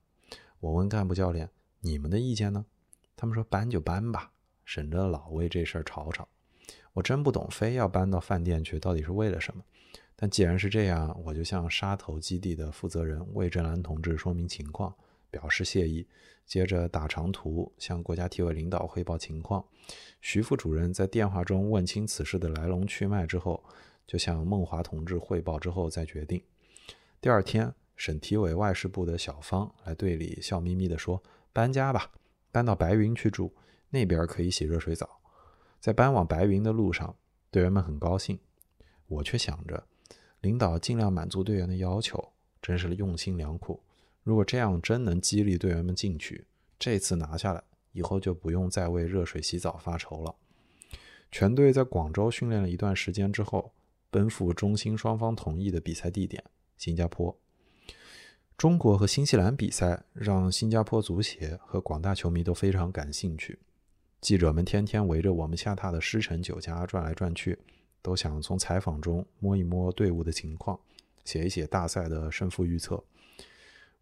[0.61, 1.49] 我问干部教练
[1.81, 2.67] ：“你们的意见呢？”
[3.17, 4.31] 他们说：“搬就搬吧，
[4.67, 6.29] 省着老为这事儿吵吵。”
[6.93, 9.65] 我真不懂，非要搬到饭店去，到底是为了什么？
[10.15, 14.95] 但既然是这样，我就向沙头基地的负责人魏振兰同志说明情况，
[15.31, 16.07] 表示谢意。
[16.53, 19.65] 接着打长途向国家体委领导汇报情况。
[20.21, 23.65] 徐副主任在电话中问清此事的来龙去脉之后，
[24.07, 26.43] 就向孟华同志汇报之后再决定。
[27.23, 27.75] 第二天。
[27.95, 31.23] 省体委外事部的小方来队里笑眯眯地说
[31.53, 32.11] ：“搬家吧，
[32.51, 33.53] 搬到白云去住，
[33.91, 35.21] 那边可以洗热水澡。”
[35.79, 37.15] 在搬往白云的路上，
[37.51, 38.41] 队员们很高兴，
[39.07, 39.87] 我却想着，
[40.41, 43.81] 领导尽量满足队员的要求，真是用心良苦。
[44.23, 46.45] 如果这样真能激励队员们进取，
[46.79, 47.63] 这次拿下来，
[47.93, 50.35] 以后就不用再为热水洗澡发愁了。
[51.31, 53.73] 全队在广州训练了一段时间之后，
[54.11, 56.45] 奔赴中新双方同意的比赛地点——
[56.77, 57.37] 新加坡。
[58.57, 63.59] 中国和新西兰比赛让新加坡足协和广大球迷都非常感兴趣。
[64.21, 67.59] 记者们天天围着我们下榻的狮城酒家转来转去，
[68.03, 70.79] 都想从采访中摸一摸队伍的情况，
[71.25, 73.03] 写一写大赛的胜负预测。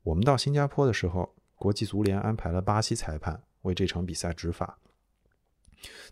[0.03, 4.78] 我们到新加坡的时候，国际足联安排了巴西裁判为这场比赛执法。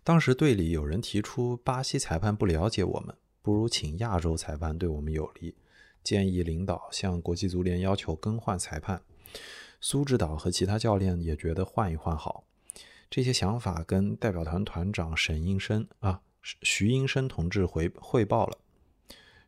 [0.04, 5.56] 当时队里有人提出，巴西裁判不了解我们，不如请亚洲裁判对我们有利。
[6.04, 9.02] 建议领导向国际足联要求更换裁判，
[9.80, 12.44] 苏指导和其他教练也觉得换一换好。
[13.10, 18.58] 这些想法跟代表团团长沈英生啊徐英生同志回汇报了。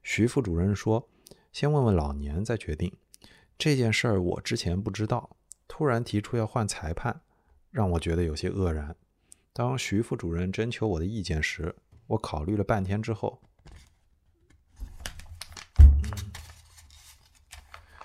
[0.02, 1.08] 徐副主任说
[1.52, 2.92] ：“先问问老年再决定。”
[3.60, 5.36] 这件事儿我之前不知道，
[5.68, 7.20] 突然提出要换裁判，
[7.70, 8.96] 让我觉得有些愕然。
[9.52, 13.42] 当徐副主任征求我的意见时，我考虑了半天之后。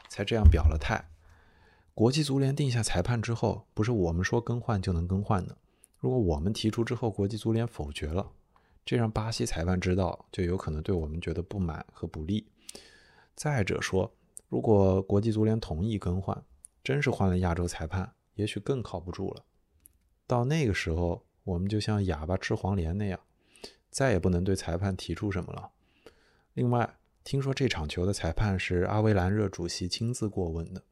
[0.09, 1.05] 才这样表了态。
[1.93, 5.57] 国际足联定下裁判之后，不是我们说更换就能更换的。
[5.99, 8.29] 如果我们提出之后，国际足联否决了，
[8.83, 12.45] 这让巴西裁判知道，就有可能对我们觉得不满和不利。
[13.35, 14.13] 再者说，
[14.47, 16.43] 如果国际足联同意更换，
[16.83, 19.43] 真是换了亚洲裁判，也许更靠不住了。
[20.27, 23.19] 到那个时候，我们就像哑巴吃黄连那样，
[23.89, 25.71] 再也不能对裁判提出什么了。
[26.53, 30.83] 另外，听说这场球的裁判是阿维兰热主席亲自过问的，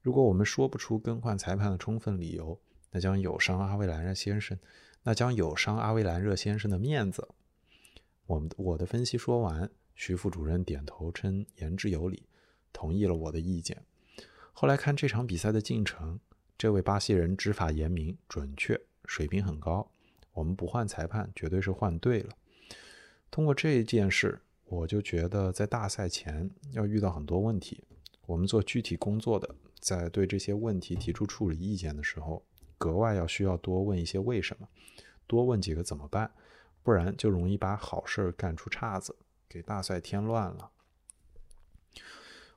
[0.00, 2.58] 如果我们说不出更换裁判的充分理由，
[2.90, 4.58] 那将有伤阿维兰热先生，
[5.02, 7.28] 那将有伤阿维兰热先生的面子。
[8.26, 12.26] 我们我的分析说完，徐副主任点头称言之有理，
[12.74, 13.82] 同意了我的意见。
[14.52, 16.20] 后来看这场比赛的进程，
[16.58, 19.90] 这位巴西人执法严明、准确，水平很高。
[20.34, 22.34] 我们不换裁判，绝对是换对了。
[23.30, 27.82] 通过这件事，我就觉得在大赛前要遇到很多问题。
[28.26, 32.44] 我们做具体工作的，在对这些问题提出处理意见的时候，
[32.78, 34.68] 格外要需要多问一些为什么，
[35.26, 36.30] 多问几个怎么办，
[36.82, 39.16] 不然就容易把好事干出岔子，
[39.48, 40.70] 给大赛添乱了。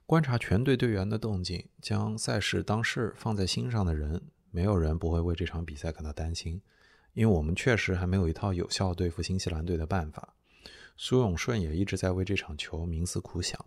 [0.07, 6.61] 观察全队队员的动静，将赛事当事放在心上的人，没有人不会为这场比赛感到担心，
[7.11, 10.33] 因为我们确实还没有一套有效对付新西兰队的办法。
[10.95, 13.65] 苏永顺也一直在为这场球冥思苦想。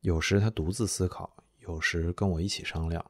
[0.00, 3.04] 有时他独自思考，有时跟我一起商量。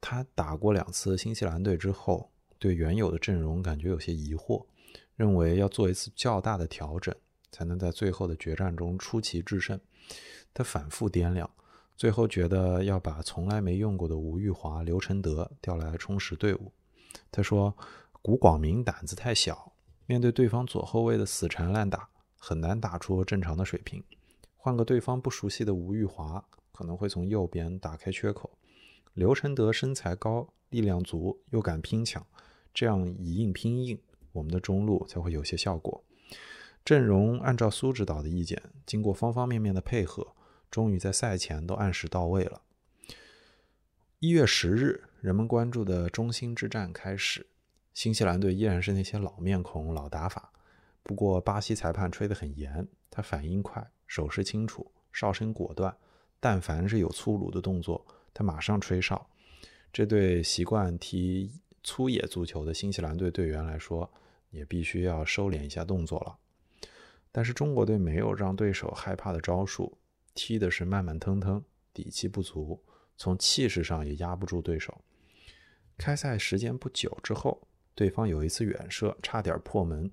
[0.00, 4.66] 他打过两次新西兰队之后，对原有的阵容感觉有些疑惑，
[5.14, 7.14] 认为要做一次较大的调整，
[7.52, 9.78] 才能在最后的决战中出奇制胜。
[10.54, 11.50] 他反复掂量，
[11.96, 16.72] 最后觉得要把从来没用过的吴玉华、刘承德调来充实队伍。
[17.30, 17.76] 他说
[18.22, 19.72] ：“古广明胆子太小，
[20.06, 24.02] 面对对方左后卫的死缠烂打，很难打出正常的水平。”
[24.56, 26.42] 换个对方不熟悉的吴玉华，
[26.72, 28.50] 可能会从右边打开缺口。
[29.12, 32.26] 刘承德身材高，力量足，又敢拼抢，
[32.72, 34.00] 这样以硬拼硬，
[34.32, 36.02] 我们的中路才会有些效果。
[36.84, 40.26] 阵容按照苏指导的意见，经过方方面面的配合，
[40.74, 42.60] 终于在赛前都按时到位了。
[44.18, 47.46] 一月十日，人们关注的中心之战开始。
[47.92, 50.52] 新西兰队依然是那些老面孔、老打法，
[51.04, 53.88] 不过巴西裁判吹得很严，他反应快。
[54.08, 55.96] 手势清楚，哨声果断。
[56.40, 58.04] 但凡是有粗鲁的动作，
[58.34, 59.30] 他马上吹哨。
[59.92, 61.52] 这对习惯踢
[61.84, 64.12] 粗野足球的新西兰队队员来说，
[64.50, 66.36] 也必须要收敛一下动作了。
[67.30, 69.96] 但是中国队没有让对手害怕的招数，
[70.34, 72.82] 踢的是慢慢腾腾，底气不足，
[73.16, 75.02] 从气势上也压不住对手。
[75.96, 80.10] 开赛时间不久之后，对方有一次远射，差点破门。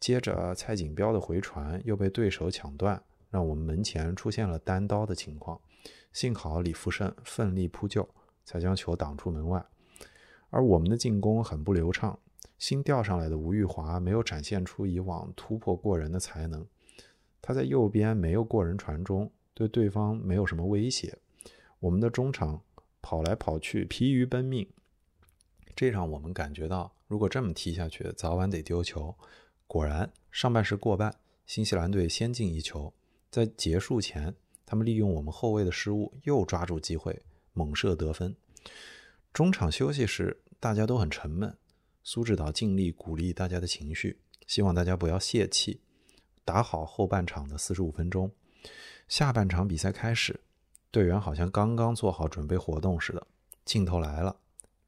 [0.00, 5.60] 接着，蔡锦标的回传又被对手抢断，让我们门前出现了单刀的情况。
[6.12, 8.08] 幸好李富胜奋力扑救，
[8.44, 9.64] 才将球挡出门外。
[10.50, 12.18] 而我们的进攻很不流畅，
[12.58, 16.66] 新调上来的吴玉华没有展现出以往突破过人的才能。
[17.40, 21.16] 他在右边没有过人传中，对对方没有什么威胁。
[21.80, 22.62] 我们的中场
[23.00, 24.68] 跑来跑去，疲于奔命。
[25.74, 29.16] 这让我们感觉到，如果这么踢下去，早晚得丢球。
[29.66, 32.92] 果然，上半时过半，新西兰队先进一球。
[33.30, 34.34] 在结束前，
[34.66, 37.22] 他们利用我们后卫的失误，又抓住机会
[37.54, 38.36] 猛射得分。
[39.32, 41.56] 中场休息时，大家都很沉闷。
[42.04, 45.80] 苏指导尽力鼓励大家的情绪，希望大家不要泄气，
[46.44, 48.30] 打好后半场的四十五分钟。
[49.08, 50.40] 下半场比赛开始，
[50.90, 53.26] 队员好像刚刚做好准备活动似的。
[53.64, 54.36] 镜头来了，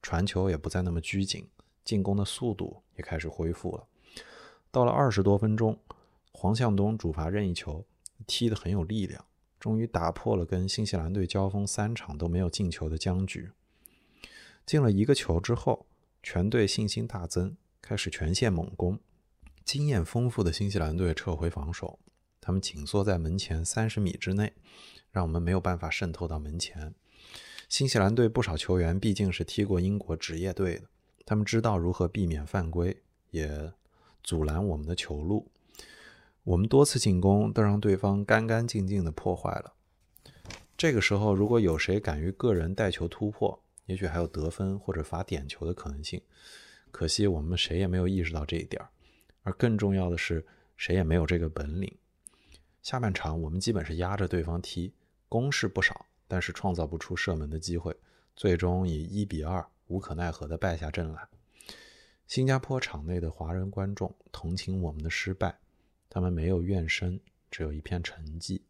[0.02, 1.48] 传球也不再那么拘谨，
[1.84, 3.84] 进攻的速度也开始恢复了。
[4.70, 5.78] 到了二十多分钟，
[6.32, 7.84] 黄向东主罚任意球，
[8.26, 9.24] 踢得很有力量，
[9.58, 13.50] 终于打破了跟新西兰队交锋三场都没有进球的僵局。
[14.64, 15.86] 进了一个球之后，
[16.22, 18.98] 全队信心大增，开始全线猛攻。
[19.64, 21.98] 经验丰富的新西兰队撤回防守，
[22.48, 24.54] 他们紧缩在门前三十米之内，
[25.10, 26.94] 让我们没有办法渗透到门前。
[27.68, 30.84] 新西兰队不少球员毕竟是踢过英国职业队的，
[31.26, 33.02] 他们知道如何避免犯规，
[33.32, 33.70] 也。
[34.22, 35.50] 阻拦我们的球路，
[36.42, 39.74] 我们多次进攻都让对方干干净净的破坏了。
[40.76, 46.20] 这个时候，如果有谁敢于个人带球突破，也许还有得分或者罚点球的可能性。
[46.90, 48.82] 可惜我们谁也没有意识到这一点
[49.42, 50.46] 而更重要的是，
[50.78, 51.94] 谁也没有这个本领。
[52.88, 54.94] 下半场我们基本是压着对方踢，
[55.28, 57.94] 攻势不少，但是创造不出射门的机会，
[58.34, 61.28] 最终以一比二无可奈何的败下阵来。
[62.26, 65.58] 新加坡场内的华人观众同情我们的失败，
[66.08, 67.20] 他们没有怨声，
[67.50, 68.62] 只有一片沉寂。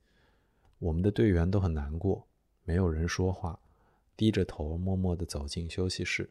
[0.81, 2.27] 我们的队员都很难过，
[2.65, 3.61] 没有人说话，
[4.16, 6.28] 低着头默默地走进休息室。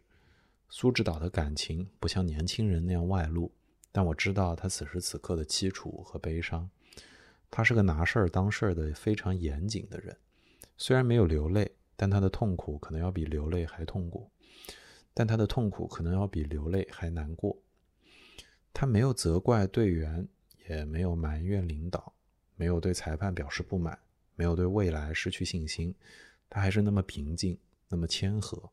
[0.68, 3.50] 苏指导的感情不像年轻人那样外露，
[3.94, 6.70] 但我知道他此时此刻的凄楚和悲伤。
[7.50, 10.16] 他是个拿事儿当事儿的非常严谨的人，
[10.78, 14.30] 虽然没有流泪，但他的痛苦可能要比流泪还痛苦。
[15.14, 17.58] 但他的痛苦可能要比流泪还难过。
[18.72, 20.28] 他没有责怪队员，
[20.70, 22.14] 也没有埋怨领导，
[22.56, 23.98] 没有对裁判表示不满，
[24.36, 25.96] 没有对未来失去信心。
[26.48, 27.58] 他还是那么平静，
[27.90, 28.70] 那么谦和。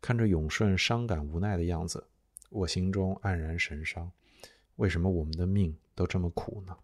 [0.00, 2.06] 看着永顺伤感无奈的样子，
[2.48, 4.10] 我心中黯然神伤。
[4.76, 6.74] 为什么我们的命都这么苦呢？